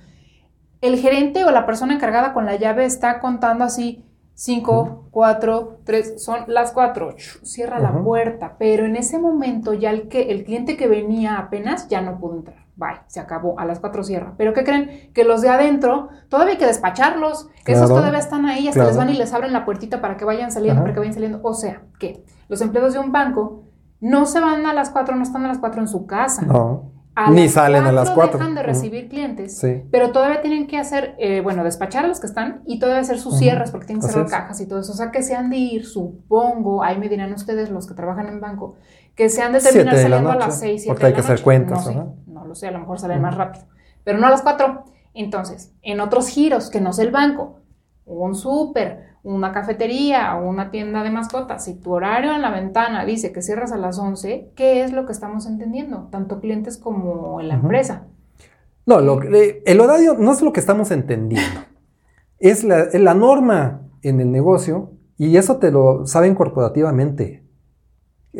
el 0.83 0.99
gerente 0.99 1.45
o 1.45 1.51
la 1.53 1.65
persona 1.65 1.95
encargada 1.95 2.35
con 2.35 2.45
la 2.45 2.57
llave 2.57 2.85
está 2.85 3.21
contando 3.21 3.63
así 3.65 4.05
5, 4.35 5.09
4, 5.13 5.79
3, 5.85 6.23
son 6.23 6.41
las 6.49 6.73
4, 6.73 7.15
cierra 7.45 7.79
la 7.79 8.03
puerta, 8.03 8.57
pero 8.59 8.85
en 8.85 8.97
ese 8.97 9.19
momento 9.19 9.75
ya 9.75 9.91
el, 9.91 10.09
que, 10.09 10.33
el 10.33 10.45
cliente 10.45 10.77
que 10.77 10.89
venía 10.89 11.39
apenas 11.39 11.89
ya 11.89 12.01
no 12.01 12.19
pudo 12.19 12.37
entrar. 12.37 12.62
Bye, 12.75 13.01
se 13.07 13.21
acabó, 13.21 13.59
a 13.61 13.65
las 13.67 13.81
4 13.81 14.03
cierra. 14.03 14.35
Pero 14.39 14.55
¿qué 14.55 14.65
creen? 14.65 15.11
Que 15.13 15.25
los 15.25 15.43
de 15.43 15.51
adentro 15.51 16.09
todavía 16.29 16.53
hay 16.55 16.59
que 16.59 16.67
despacharlos, 16.67 17.49
esos 17.67 17.87
Claro, 17.87 17.89
todavía 17.89 18.19
están 18.19 18.47
ahí, 18.47 18.67
hasta 18.69 18.79
claro. 18.81 18.89
les 18.89 18.97
van 18.97 19.11
y 19.11 19.15
les 19.15 19.33
abren 19.35 19.53
la 19.53 19.65
puertita 19.65 20.01
para 20.01 20.17
que 20.17 20.25
vayan 20.25 20.51
saliendo, 20.51 20.79
Ajá. 20.81 20.83
para 20.85 20.95
que 20.95 21.01
vayan 21.01 21.15
saliendo. 21.15 21.41
O 21.43 21.53
sea, 21.55 21.83
que 21.99 22.25
los 22.49 22.61
empleados 22.63 22.95
de 22.95 22.99
un 22.99 23.13
banco 23.13 23.65
no 24.01 24.25
se 24.27 24.41
van 24.41 24.65
a 24.67 24.73
las 24.73 24.91
4, 24.91 25.15
no 25.15 25.23
están 25.23 25.45
a 25.45 25.49
las 25.49 25.59
4 25.59 25.81
en 25.83 25.89
su 25.89 26.07
casa. 26.07 26.43
No. 26.47 26.91
A 27.15 27.31
Ni 27.31 27.47
salen 27.51 27.85
a 27.85 27.93
las 27.93 28.09
cuatro. 28.09 28.39
dejan 28.39 28.55
de 28.55 28.63
recibir 28.63 29.11
clientes. 29.11 29.59
Sí. 29.59 29.83
Pero 29.91 30.13
todavía 30.13 30.41
tienen 30.41 30.67
que 30.67 30.79
hacer, 30.79 31.15
eh, 31.19 31.43
bueno, 31.43 31.63
despachar 31.63 32.07
a 32.07 32.09
los 32.09 32.21
que 32.21 32.27
están 32.27 32.63
y 32.65 32.79
todavía 32.79 33.03
hacer 33.03 33.19
sus 33.19 33.35
Ujú. 33.35 33.43
cierres 33.43 33.71
porque 33.71 33.87
tienen 33.89 34.01
que 34.01 34.09
cerrar 34.11 34.31
cajas 34.31 34.59
y 34.63 34.67
todo 34.67 34.81
eso. 34.81 34.93
O 34.93 34.95
sea, 34.97 35.11
que 35.11 35.23
se 35.23 35.35
han 35.35 35.51
de 35.51 35.59
ir, 35.59 35.85
supongo, 35.85 36.83
ahí 36.83 36.99
me 36.99 37.11
dirán 37.11 37.31
ustedes 37.35 37.69
los 37.69 37.87
que 37.87 37.93
trabajan 37.93 38.29
en 38.29 38.41
banco, 38.41 38.77
que 39.15 39.29
se 39.29 39.43
han 39.43 39.53
de 39.53 39.61
terminar 39.61 39.95
la 39.95 40.01
saliendo 40.03 40.31
a 40.31 40.37
las 40.37 40.59
6, 40.61 40.83
7 40.83 40.89
porque 40.89 41.07
hay 41.07 41.13
que 41.13 41.21
hacer 41.21 41.43
cuentas, 41.43 41.87
No 41.87 41.93
sé, 41.93 42.03
no 42.27 42.45
lo 42.47 42.55
sé, 42.55 42.69
a 42.69 42.71
lo 42.71 42.79
mejor 42.81 42.99
salen 42.99 43.21
más 43.21 43.37
rápido. 43.37 43.65
Pero 44.05 44.19
no 44.19 44.27
a 44.27 44.31
las 44.31 44.43
4. 44.43 44.85
Entonces, 45.15 45.73
en 45.83 46.01
otros 46.01 46.29
giros 46.29 46.71
que 46.71 46.81
no 46.81 46.91
es 46.91 46.99
el 46.99 47.11
banco, 47.11 47.59
un 48.07 48.35
súper, 48.35 49.13
una 49.23 49.53
cafetería 49.53 50.35
o 50.37 50.49
una 50.49 50.71
tienda 50.71 51.03
de 51.05 51.11
mascotas, 51.11 51.65
si 51.65 51.75
tu 51.75 51.93
horario 51.93 52.35
en 52.35 52.43
la 52.43 52.51
ventana 52.51 53.05
dice 53.05 53.31
que 53.33 53.43
cierras 53.43 53.71
a 53.73 53.77
las 53.77 53.99
11, 53.99 54.51
¿qué 54.57 54.83
es 54.83 54.93
lo 54.93 55.07
que 55.07 55.13
estamos 55.13 55.47
entendiendo? 55.47 56.09
Tanto 56.11 56.41
clientes 56.41 56.79
como 56.79 57.41
en 57.41 57.49
la 57.49 57.55
empresa. 57.55 58.07
No, 58.87 59.01
lo 59.01 59.21
que- 59.21 59.63
el 59.65 59.81
horario 59.81 60.17
no 60.19 60.33
es 60.33 60.43
lo 60.43 60.53
que 60.53 60.59
estamos 60.61 60.91
entendiendo. 60.91 61.61
Es 62.41 62.65
la, 62.65 62.81
es 62.85 63.01
la 63.01 63.15
norma 63.15 63.83
en 64.03 64.21
el 64.21 64.33
negocio 64.33 64.91
y 65.17 65.37
eso 65.37 65.59
te 65.59 65.71
lo 65.71 66.07
saben 66.07 66.35
corporativamente. 66.35 67.42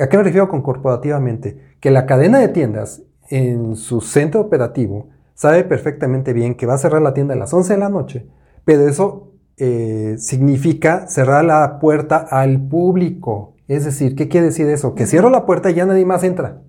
¿A 0.01 0.09
qué 0.09 0.17
me 0.17 0.23
refiero 0.23 0.49
con 0.49 0.63
corporativamente? 0.63 1.77
Que 1.81 1.91
la 1.91 2.07
cadena 2.07 2.39
de 2.39 2.49
tiendas 2.49 3.03
en 3.29 3.77
su 3.77 4.01
centro 4.01 4.41
operativo 4.41 5.09
sabe 5.35 5.65
perfectamente 5.65 6.33
bien 6.33 6.55
que 6.55 6.67
va 6.67 6.75
a 6.75 6.79
cerrar 6.79 7.03
la 7.03 7.15
tienda 7.15 7.35
a 7.35 7.39
las 7.39 7.53
11 7.53 7.75
de 7.75 7.79
la 7.79 7.89
noche, 7.89 8.27
pero 8.65 8.87
eso 8.87 9.33
eh, 9.57 10.17
significa 10.19 11.07
cerrar 11.09 11.45
la 11.45 11.79
puerta 11.79 12.17
al 12.19 12.61
público. 12.69 13.55
Es 13.69 13.85
decir, 13.85 14.17
¿qué 14.17 14.29
quiere 14.29 14.47
decir 14.47 14.69
eso? 14.69 14.95
Que 14.95 15.07
cierro 15.07 15.31
la 15.31 15.47
puerta 15.47 15.71
y 15.71 15.75
ya 15.75 15.87
nadie 15.87 16.05
más 16.05 16.25
entra. 16.25 16.63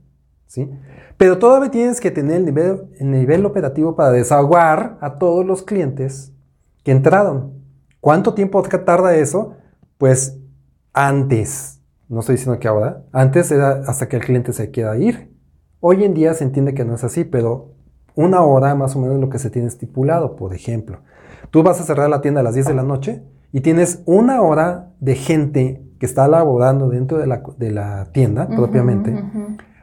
¿sí? 0.48 0.70
Pero 1.18 1.38
todavía 1.38 1.72
tienes 1.72 2.02
que 2.02 2.12
tener 2.12 2.38
el 2.38 2.46
nivel, 2.46 2.90
el 3.00 3.12
nivel 3.12 3.46
operativo 3.46 3.96
para 3.96 4.12
desaguar 4.12 4.98
a 5.02 5.18
todos 5.18 5.46
los 5.46 5.64
clientes 5.64 6.34
que 6.84 6.92
entraron. 6.92 7.54
¿Cuánto 8.00 8.34
tiempo 8.34 8.62
tarda 8.64 9.16
eso? 9.16 9.56
Pues 9.98 10.38
antes, 10.92 11.80
no 12.10 12.20
estoy 12.20 12.36
diciendo 12.36 12.60
que 12.60 12.68
ahora, 12.68 13.04
antes 13.12 13.52
era 13.52 13.84
hasta 13.88 14.08
que 14.08 14.18
el 14.18 14.24
cliente 14.24 14.54
se 14.54 14.72
quiera 14.72 14.98
ir. 14.98 15.34
Hoy 15.80 16.04
en 16.04 16.14
día 16.14 16.34
se 16.34 16.44
entiende 16.44 16.74
que 16.74 16.86
no 16.86 16.96
es 16.96 17.04
así, 17.04 17.24
pero 17.24 17.74
una 18.16 18.42
hora 18.42 18.76
más 18.76 18.96
o 18.96 19.00
menos 19.00 19.16
es 19.16 19.22
lo 19.22 19.30
que 19.30 19.40
se 19.40 19.50
tiene 19.50 19.68
estipulado, 19.68 20.36
por 20.36 20.54
ejemplo. 20.54 21.00
Tú 21.50 21.64
vas 21.64 21.80
a 21.80 21.84
cerrar 21.84 22.10
la 22.10 22.22
tienda 22.22 22.42
a 22.42 22.44
las 22.44 22.54
10 22.54 22.68
de 22.68 22.74
la 22.74 22.84
noche 22.84 23.24
y 23.52 23.62
tienes 23.62 24.02
una 24.06 24.42
hora 24.42 24.92
de 25.00 25.16
gente 25.16 25.84
que 26.00 26.06
está 26.06 26.28
laborando 26.28 26.90
dentro 26.90 27.18
de 27.18 27.28
la, 27.28 27.44
de 27.58 27.72
la 27.72 28.10
tienda 28.12 28.48
propiamente 28.48 29.24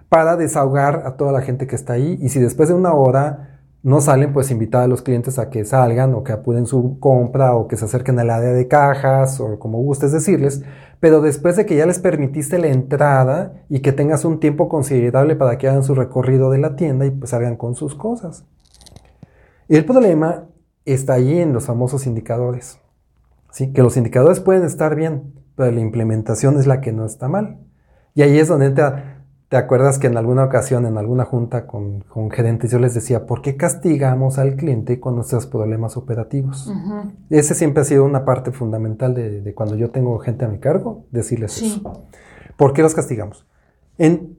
para 0.08 0.36
desahogar 0.36 1.04
a 1.06 1.16
toda 1.16 1.32
la 1.32 1.40
gente 1.40 1.66
que 1.66 1.76
está 1.76 1.94
ahí. 1.94 2.18
Y 2.20 2.28
si 2.30 2.40
después 2.40 2.68
de 2.68 2.74
una 2.74 2.92
hora 2.92 3.49
no 3.82 4.00
salen, 4.00 4.32
pues 4.32 4.50
invitar 4.50 4.82
a 4.82 4.86
los 4.86 5.00
clientes 5.00 5.38
a 5.38 5.48
que 5.48 5.64
salgan 5.64 6.14
o 6.14 6.22
que 6.22 6.32
apuren 6.32 6.66
su 6.66 6.98
compra 7.00 7.54
o 7.54 7.66
que 7.66 7.76
se 7.76 7.86
acerquen 7.86 8.18
al 8.18 8.28
área 8.28 8.50
de 8.52 8.68
cajas 8.68 9.40
o 9.40 9.58
como 9.58 9.78
gustes 9.78 10.12
decirles. 10.12 10.62
Pero 11.00 11.22
después 11.22 11.56
de 11.56 11.64
que 11.64 11.76
ya 11.76 11.86
les 11.86 11.98
permitiste 11.98 12.58
la 12.58 12.68
entrada 12.68 13.64
y 13.70 13.80
que 13.80 13.92
tengas 13.92 14.26
un 14.26 14.38
tiempo 14.38 14.68
considerable 14.68 15.34
para 15.34 15.56
que 15.56 15.68
hagan 15.68 15.82
su 15.82 15.94
recorrido 15.94 16.50
de 16.50 16.58
la 16.58 16.76
tienda 16.76 17.06
y 17.06 17.10
pues 17.10 17.30
salgan 17.30 17.56
con 17.56 17.74
sus 17.74 17.94
cosas. 17.94 18.44
El 19.68 19.86
problema 19.86 20.48
está 20.84 21.14
ahí 21.14 21.38
en 21.38 21.54
los 21.54 21.64
famosos 21.64 22.06
indicadores. 22.06 22.78
¿sí? 23.50 23.72
Que 23.72 23.82
los 23.82 23.96
indicadores 23.96 24.40
pueden 24.40 24.64
estar 24.64 24.94
bien, 24.94 25.34
pero 25.56 25.70
la 25.70 25.80
implementación 25.80 26.58
es 26.58 26.66
la 26.66 26.82
que 26.82 26.92
no 26.92 27.06
está 27.06 27.28
mal. 27.28 27.60
Y 28.14 28.22
ahí 28.22 28.38
es 28.38 28.48
donde 28.48 28.70
te, 28.70 28.82
te 29.50 29.56
acuerdas 29.56 29.98
que 29.98 30.06
en 30.06 30.16
alguna 30.16 30.44
ocasión, 30.44 30.86
en 30.86 30.96
alguna 30.96 31.24
junta 31.24 31.66
con, 31.66 32.02
con 32.02 32.30
gerentes, 32.30 32.70
yo 32.70 32.78
les 32.78 32.94
decía, 32.94 33.26
¿por 33.26 33.42
qué 33.42 33.56
castigamos 33.56 34.38
al 34.38 34.54
cliente 34.54 35.00
con 35.00 35.16
nuestros 35.16 35.48
problemas 35.48 35.96
operativos? 35.96 36.72
Ese 37.30 37.56
siempre 37.56 37.80
ha 37.80 37.84
sido 37.84 38.04
una 38.04 38.24
parte 38.24 38.52
fundamental 38.52 39.12
de, 39.12 39.40
de 39.40 39.52
cuando 39.54 39.74
yo 39.74 39.90
tengo 39.90 40.16
gente 40.20 40.44
a 40.44 40.48
mi 40.48 40.60
cargo, 40.60 41.04
decirles 41.10 41.50
Sí. 41.50 41.66
eso. 41.66 42.04
¿Por 42.56 42.72
qué 42.72 42.82
los 42.82 42.94
castigamos? 42.94 43.44
En, 43.98 44.38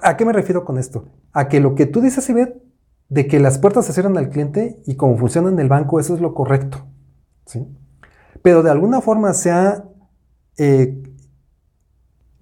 ¿A 0.00 0.16
qué 0.16 0.24
me 0.24 0.32
refiero 0.32 0.64
con 0.64 0.78
esto? 0.78 1.08
A 1.32 1.48
que 1.48 1.58
lo 1.58 1.74
que 1.74 1.86
tú 1.86 2.00
dices, 2.00 2.30
Ivette, 2.30 2.62
de 3.08 3.26
que 3.26 3.40
las 3.40 3.58
puertas 3.58 3.84
se 3.86 3.92
cierran 3.92 4.16
al 4.16 4.28
cliente 4.30 4.80
y 4.86 4.94
como 4.94 5.18
funciona 5.18 5.48
en 5.48 5.58
el 5.58 5.68
banco, 5.68 5.98
eso 5.98 6.14
es 6.14 6.20
lo 6.20 6.34
correcto. 6.34 6.86
¿sí? 7.46 7.66
Pero 8.42 8.62
de 8.62 8.70
alguna 8.70 9.00
forma 9.00 9.32
se 9.32 9.50
ha 9.50 9.86
eh, 10.56 11.02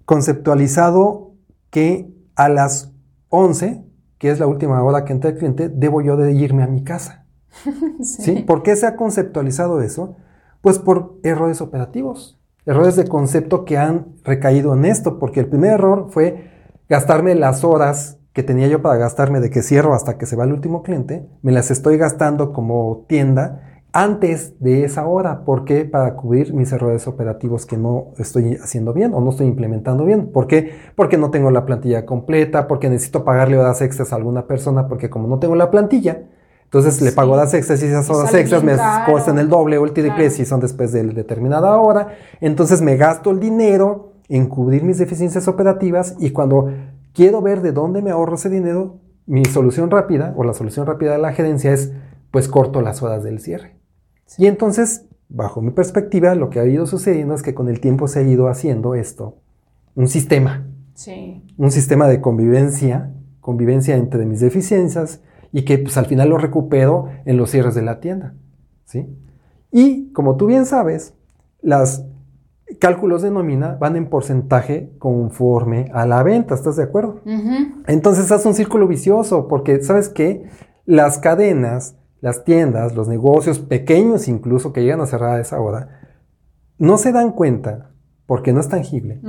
conceptualizado 0.05 1.28
que 1.69 2.13
a 2.35 2.49
las 2.49 2.93
11, 3.29 3.83
que 4.17 4.31
es 4.31 4.39
la 4.39 4.47
última 4.47 4.81
hora 4.83 5.05
que 5.05 5.13
entra 5.13 5.29
el 5.29 5.37
cliente, 5.37 5.69
debo 5.69 6.01
yo 6.01 6.17
de 6.17 6.31
irme 6.33 6.63
a 6.63 6.67
mi 6.67 6.83
casa. 6.83 7.25
¿sí? 8.01 8.43
¿Por 8.43 8.63
qué 8.63 8.75
se 8.75 8.87
ha 8.87 8.95
conceptualizado 8.95 9.81
eso? 9.81 10.15
Pues 10.61 10.79
por 10.79 11.19
errores 11.23 11.61
operativos, 11.61 12.39
errores 12.65 12.95
de 12.95 13.07
concepto 13.07 13.65
que 13.65 13.77
han 13.77 14.15
recaído 14.23 14.73
en 14.73 14.85
esto, 14.85 15.19
porque 15.19 15.39
el 15.39 15.47
primer 15.47 15.71
error 15.73 16.07
fue 16.09 16.49
gastarme 16.89 17.35
las 17.35 17.63
horas 17.63 18.19
que 18.33 18.43
tenía 18.43 18.67
yo 18.67 18.81
para 18.81 18.97
gastarme 18.97 19.39
de 19.39 19.49
que 19.49 19.61
cierro 19.61 19.93
hasta 19.93 20.17
que 20.17 20.25
se 20.25 20.35
va 20.35 20.43
el 20.43 20.53
último 20.53 20.83
cliente, 20.83 21.27
me 21.41 21.51
las 21.51 21.71
estoy 21.71 21.97
gastando 21.97 22.53
como 22.53 23.05
tienda 23.07 23.78
antes 23.91 24.59
de 24.59 24.83
esa 24.83 25.07
hora. 25.07 25.43
¿Por 25.45 25.65
qué? 25.65 25.85
Para 25.85 26.15
cubrir 26.15 26.53
mis 26.53 26.71
errores 26.71 27.07
operativos 27.07 27.65
que 27.65 27.77
no 27.77 28.07
estoy 28.17 28.55
haciendo 28.55 28.93
bien 28.93 29.13
o 29.13 29.21
no 29.21 29.31
estoy 29.31 29.47
implementando 29.47 30.05
bien. 30.05 30.27
¿Por 30.31 30.47
qué? 30.47 30.71
Porque 30.95 31.17
no 31.17 31.31
tengo 31.31 31.49
la 31.51 31.65
plantilla 31.65 32.05
completa, 32.05 32.67
porque 32.67 32.89
necesito 32.89 33.23
pagarle 33.23 33.57
horas 33.57 33.81
extras 33.81 34.13
a 34.13 34.15
alguna 34.17 34.45
persona, 34.47 34.87
porque 34.87 35.09
como 35.09 35.27
no 35.27 35.39
tengo 35.39 35.55
la 35.55 35.71
plantilla, 35.71 36.23
entonces 36.65 37.01
le 37.01 37.09
Sí. 37.09 37.15
pago 37.15 37.33
horas 37.33 37.53
extras 37.55 37.81
y 37.81 37.87
esas 37.87 38.07
horas 38.11 38.33
extras 38.35 38.63
me 38.63 38.75
caro. 38.75 39.11
cuestan 39.11 39.39
el 39.39 39.49
doble 39.49 39.77
o 39.79 39.85
el 39.85 39.91
triple 39.93 40.13
Claro. 40.15 40.29
si 40.31 40.45
son 40.45 40.59
después 40.59 40.91
de 40.91 41.03
determinada 41.03 41.75
hora. 41.77 42.09
Entonces 42.41 42.81
me 42.83 42.95
gasto 42.95 43.31
el 43.31 43.39
dinero 43.39 44.13
en 44.29 44.45
cubrir 44.47 44.83
mis 44.83 44.99
deficiencias 44.99 45.47
operativas 45.47 46.15
y 46.19 46.29
cuando 46.29 46.71
quiero 47.13 47.41
ver 47.41 47.61
de 47.63 47.71
dónde 47.71 48.03
me 48.03 48.11
ahorro 48.11 48.35
ese 48.35 48.49
dinero, 48.51 48.97
mi 49.25 49.45
solución 49.45 49.89
rápida 49.89 50.33
o 50.37 50.43
la 50.43 50.53
solución 50.53 50.85
rápida 50.85 51.13
de 51.13 51.17
la 51.17 51.33
gerencia 51.33 51.73
es 51.73 51.91
pues 52.29 52.47
corto 52.47 52.81
las 52.81 53.01
horas 53.01 53.23
del 53.23 53.39
cierre. 53.39 53.78
Y 54.37 54.47
entonces, 54.47 55.05
bajo 55.29 55.61
mi 55.61 55.71
perspectiva, 55.71 56.35
lo 56.35 56.49
que 56.49 56.59
ha 56.59 56.65
ido 56.65 56.85
sucediendo 56.85 57.33
es 57.35 57.41
que 57.41 57.53
con 57.53 57.69
el 57.69 57.79
tiempo 57.79 58.07
se 58.07 58.19
ha 58.19 58.21
ido 58.23 58.47
haciendo 58.47 58.95
esto, 58.95 59.35
un 59.95 60.07
sistema, 60.07 60.65
Sí. 60.93 61.43
un 61.57 61.71
sistema 61.71 62.07
de 62.07 62.19
convivencia, 62.21 63.11
convivencia 63.41 63.95
entre 63.95 64.25
mis 64.25 64.39
deficiencias 64.41 65.21
y 65.51 65.63
que 65.65 65.77
pues 65.77 65.97
al 65.97 66.05
final 66.05 66.29
lo 66.29 66.37
recupero 66.37 67.07
en 67.25 67.37
los 67.37 67.49
cierres 67.51 67.73
de 67.75 67.81
la 67.81 67.99
tienda, 67.99 68.33
¿sí? 68.85 69.07
Y 69.71 70.11
como 70.13 70.35
tú 70.35 70.45
bien 70.47 70.65
sabes, 70.65 71.13
los 71.61 72.03
cálculos 72.79 73.21
de 73.21 73.31
nómina 73.31 73.77
van 73.79 73.95
en 73.95 74.07
porcentaje 74.09 74.91
conforme 74.99 75.89
a 75.93 76.05
la 76.05 76.21
venta, 76.21 76.53
¿estás 76.53 76.75
de 76.75 76.83
acuerdo? 76.83 77.21
Entonces 77.87 78.31
hace 78.31 78.47
un 78.47 78.53
círculo 78.53 78.87
vicioso, 78.87 79.47
porque 79.47 79.81
sabes 79.81 80.09
qué? 80.09 80.43
Las 80.85 81.17
cadenas, 81.17 81.95
las 82.21 82.43
tiendas, 82.43 82.95
los 82.95 83.07
negocios 83.07 83.59
pequeños 83.59 84.27
incluso 84.27 84.73
que 84.73 84.83
llegan 84.83 85.01
a 85.01 85.05
cerrar 85.05 85.37
a 85.37 85.41
esa 85.41 85.59
hora, 85.59 85.99
no 86.77 86.97
se 86.97 87.11
dan 87.11 87.31
cuenta, 87.31 87.91
porque 88.25 88.53
no 88.53 88.59
es 88.59 88.69
tangible, 88.69 89.21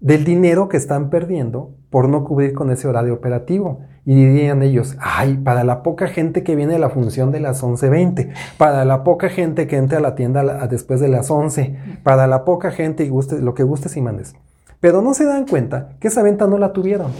del 0.00 0.24
dinero 0.24 0.68
que 0.68 0.76
están 0.76 1.08
perdiendo 1.08 1.76
por 1.88 2.08
no 2.08 2.24
cubrir 2.24 2.52
con 2.52 2.70
ese 2.70 2.88
horario 2.88 3.14
operativo. 3.14 3.80
Y 4.04 4.14
dirían 4.14 4.62
ellos, 4.62 4.96
ay, 4.98 5.36
para 5.36 5.62
la 5.62 5.82
poca 5.82 6.08
gente 6.08 6.42
que 6.42 6.56
viene 6.56 6.74
a 6.74 6.78
la 6.78 6.90
función 6.90 7.30
de 7.30 7.38
las 7.38 7.62
11.20, 7.62 8.32
para 8.58 8.84
la 8.84 9.04
poca 9.04 9.28
gente 9.28 9.66
que 9.66 9.76
entra 9.76 9.98
a 9.98 10.00
la 10.00 10.14
tienda 10.14 10.40
a 10.40 10.66
después 10.66 11.00
de 11.00 11.08
las 11.08 11.30
11, 11.30 11.76
para 12.02 12.26
la 12.26 12.44
poca 12.44 12.70
gente 12.70 13.04
y 13.04 13.08
guste, 13.08 13.40
lo 13.40 13.54
que 13.54 13.62
gustes 13.62 13.96
y 13.96 14.00
mandes. 14.00 14.34
Pero 14.80 15.02
no 15.02 15.14
se 15.14 15.26
dan 15.26 15.46
cuenta 15.46 15.96
que 16.00 16.08
esa 16.08 16.22
venta 16.22 16.46
no 16.46 16.58
la 16.58 16.72
tuvieron. 16.72 17.12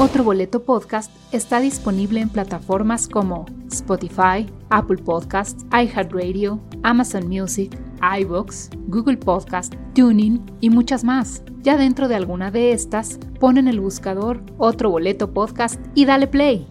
Otro 0.00 0.22
Boleto 0.22 0.62
Podcast 0.62 1.10
está 1.32 1.58
disponible 1.58 2.20
en 2.20 2.28
plataformas 2.28 3.08
como 3.08 3.46
Spotify, 3.66 4.48
Apple 4.70 4.98
Podcasts, 4.98 5.66
iHeartRadio, 5.72 6.60
Amazon 6.84 7.26
Music, 7.26 7.76
iVoox, 8.20 8.70
Google 8.86 9.16
Podcast, 9.16 9.74
Tuning 9.96 10.40
y 10.60 10.70
muchas 10.70 11.02
más. 11.02 11.42
Ya 11.62 11.76
dentro 11.76 12.06
de 12.06 12.14
alguna 12.14 12.52
de 12.52 12.70
estas, 12.70 13.18
pon 13.40 13.58
en 13.58 13.66
el 13.66 13.80
buscador 13.80 14.40
Otro 14.56 14.88
Boleto 14.88 15.34
Podcast 15.34 15.80
y 15.96 16.04
dale 16.04 16.28
play. 16.28 16.68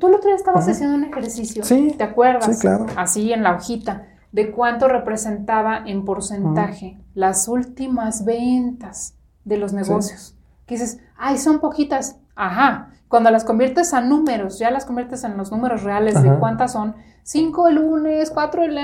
Tú 0.00 0.06
el 0.06 0.14
otro 0.14 0.28
día 0.28 0.36
estabas 0.36 0.66
haciendo 0.66 0.96
un 0.96 1.04
ejercicio. 1.04 1.62
Sí. 1.62 1.94
¿Te 1.98 2.04
acuerdas? 2.04 2.56
Sí, 2.56 2.58
claro. 2.62 2.86
Así 2.96 3.34
en 3.34 3.42
la 3.42 3.56
hojita. 3.56 4.08
De 4.32 4.50
cuánto 4.50 4.88
representaba 4.88 5.82
en 5.84 6.06
porcentaje 6.06 6.98
las 7.12 7.48
últimas 7.48 8.24
ventas 8.24 9.14
de 9.44 9.58
los 9.58 9.74
negocios. 9.74 10.38
Que 10.72 10.78
dices, 10.78 11.00
ay, 11.18 11.36
son 11.36 11.60
poquitas. 11.60 12.16
Ajá. 12.34 12.88
Cuando 13.08 13.30
las 13.30 13.44
conviertes 13.44 13.92
a 13.92 14.00
números, 14.00 14.58
ya 14.58 14.70
las 14.70 14.86
conviertes 14.86 15.22
en 15.24 15.36
los 15.36 15.52
números 15.52 15.82
reales 15.82 16.22
de 16.22 16.34
cuántas 16.38 16.72
son, 16.72 16.94
cinco 17.22 17.68
el 17.68 17.74
lunes, 17.74 18.30
cuatro 18.30 18.62
el 18.62 18.78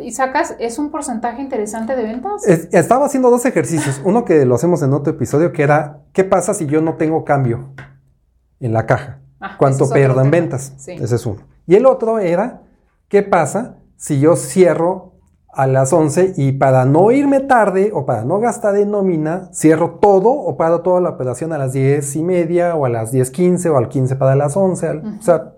y 0.00 0.10
sacas, 0.10 0.56
es 0.58 0.80
un 0.80 0.90
porcentaje 0.90 1.40
interesante 1.40 1.94
de 1.94 2.02
ventas. 2.02 2.44
estaba 2.48 3.06
haciendo 3.06 3.30
dos 3.30 3.46
ejercicios. 3.46 4.00
Uno 4.04 4.24
que 4.24 4.44
lo 4.44 4.56
hacemos 4.56 4.82
en 4.82 4.92
otro 4.92 5.12
episodio, 5.12 5.52
que 5.52 5.62
era, 5.62 6.00
¿qué 6.12 6.24
pasa 6.24 6.52
si 6.52 6.66
yo 6.66 6.80
no 6.80 6.94
tengo 6.94 7.24
cambio 7.24 7.68
en 8.58 8.72
la 8.72 8.86
caja? 8.86 9.20
Ah, 9.40 9.54
¿Cuánto 9.56 9.88
pierdo 9.88 10.20
en 10.20 10.32
ventas? 10.32 10.72
Ese 10.88 11.14
es 11.14 11.24
uno. 11.24 11.42
Y 11.68 11.76
el 11.76 11.86
otro 11.86 12.18
era, 12.18 12.62
¿qué 13.06 13.22
pasa 13.22 13.76
si 13.96 14.18
yo 14.18 14.34
cierro 14.34 15.12
a 15.52 15.66
las 15.66 15.92
11 15.92 16.34
y 16.36 16.52
para 16.52 16.84
no 16.84 17.10
irme 17.10 17.40
tarde 17.40 17.90
o 17.92 18.06
para 18.06 18.24
no 18.24 18.38
gastar 18.38 18.76
en 18.76 18.90
nómina, 18.90 19.50
cierro 19.52 19.98
todo 20.00 20.30
o 20.30 20.56
paro 20.56 20.80
toda 20.80 21.00
la 21.00 21.10
operación 21.10 21.52
a 21.52 21.58
las 21.58 21.72
10 21.72 22.16
y 22.16 22.22
media 22.22 22.76
o 22.76 22.84
a 22.84 22.88
las 22.88 23.12
10.15 23.12 23.70
o 23.70 23.76
al 23.76 23.88
15 23.88 24.16
para 24.16 24.36
las 24.36 24.56
11, 24.56 24.88
o 24.88 25.22
sea, 25.22 25.54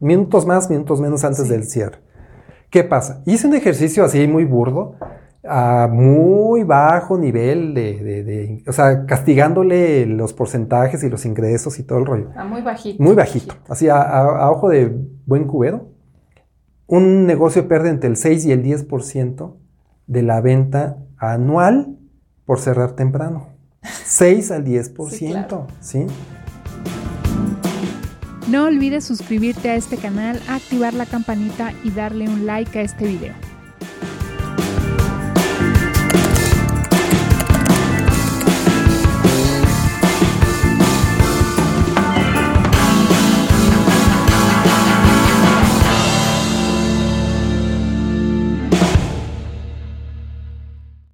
minutos 0.00 0.46
más, 0.46 0.68
minutos 0.68 1.00
menos 1.00 1.24
antes 1.24 1.48
del 1.48 1.64
cierre. 1.64 1.98
¿Qué 2.70 2.82
pasa? 2.82 3.22
Hice 3.24 3.46
un 3.46 3.54
ejercicio 3.54 4.04
así 4.04 4.26
muy 4.26 4.44
burdo, 4.44 4.96
a 5.48 5.88
muy 5.90 6.64
bajo 6.64 7.16
nivel 7.16 7.72
de, 7.72 8.64
o 8.66 8.72
sea, 8.72 9.06
castigándole 9.06 10.06
los 10.06 10.32
porcentajes 10.32 11.04
y 11.04 11.08
los 11.08 11.24
ingresos 11.24 11.78
y 11.78 11.84
todo 11.84 12.00
el 12.00 12.06
rollo. 12.06 12.30
A 12.36 12.44
muy 12.44 12.62
bajito. 12.62 13.02
Muy 13.02 13.14
bajito, 13.14 13.54
así 13.68 13.88
a 13.88 14.50
ojo 14.50 14.68
de 14.68 14.92
buen 15.24 15.44
cubero 15.44 15.95
un 16.86 17.26
negocio 17.26 17.68
pierde 17.68 17.90
entre 17.90 18.08
el 18.08 18.16
6 18.16 18.46
y 18.46 18.52
el 18.52 18.62
10% 18.62 19.54
de 20.06 20.22
la 20.22 20.40
venta 20.40 20.98
anual 21.18 21.98
por 22.44 22.60
cerrar 22.60 22.92
temprano. 22.92 23.48
6 23.82 24.50
al 24.52 24.64
10%, 24.64 25.66
¿sí? 25.80 26.06
No 28.48 28.64
olvides 28.64 29.04
suscribirte 29.04 29.70
a 29.70 29.74
este 29.74 29.96
canal, 29.96 30.40
activar 30.48 30.94
la 30.94 31.06
campanita 31.06 31.72
y 31.82 31.90
darle 31.90 32.28
un 32.28 32.46
like 32.46 32.78
a 32.78 32.82
este 32.82 33.06
video. 33.06 33.34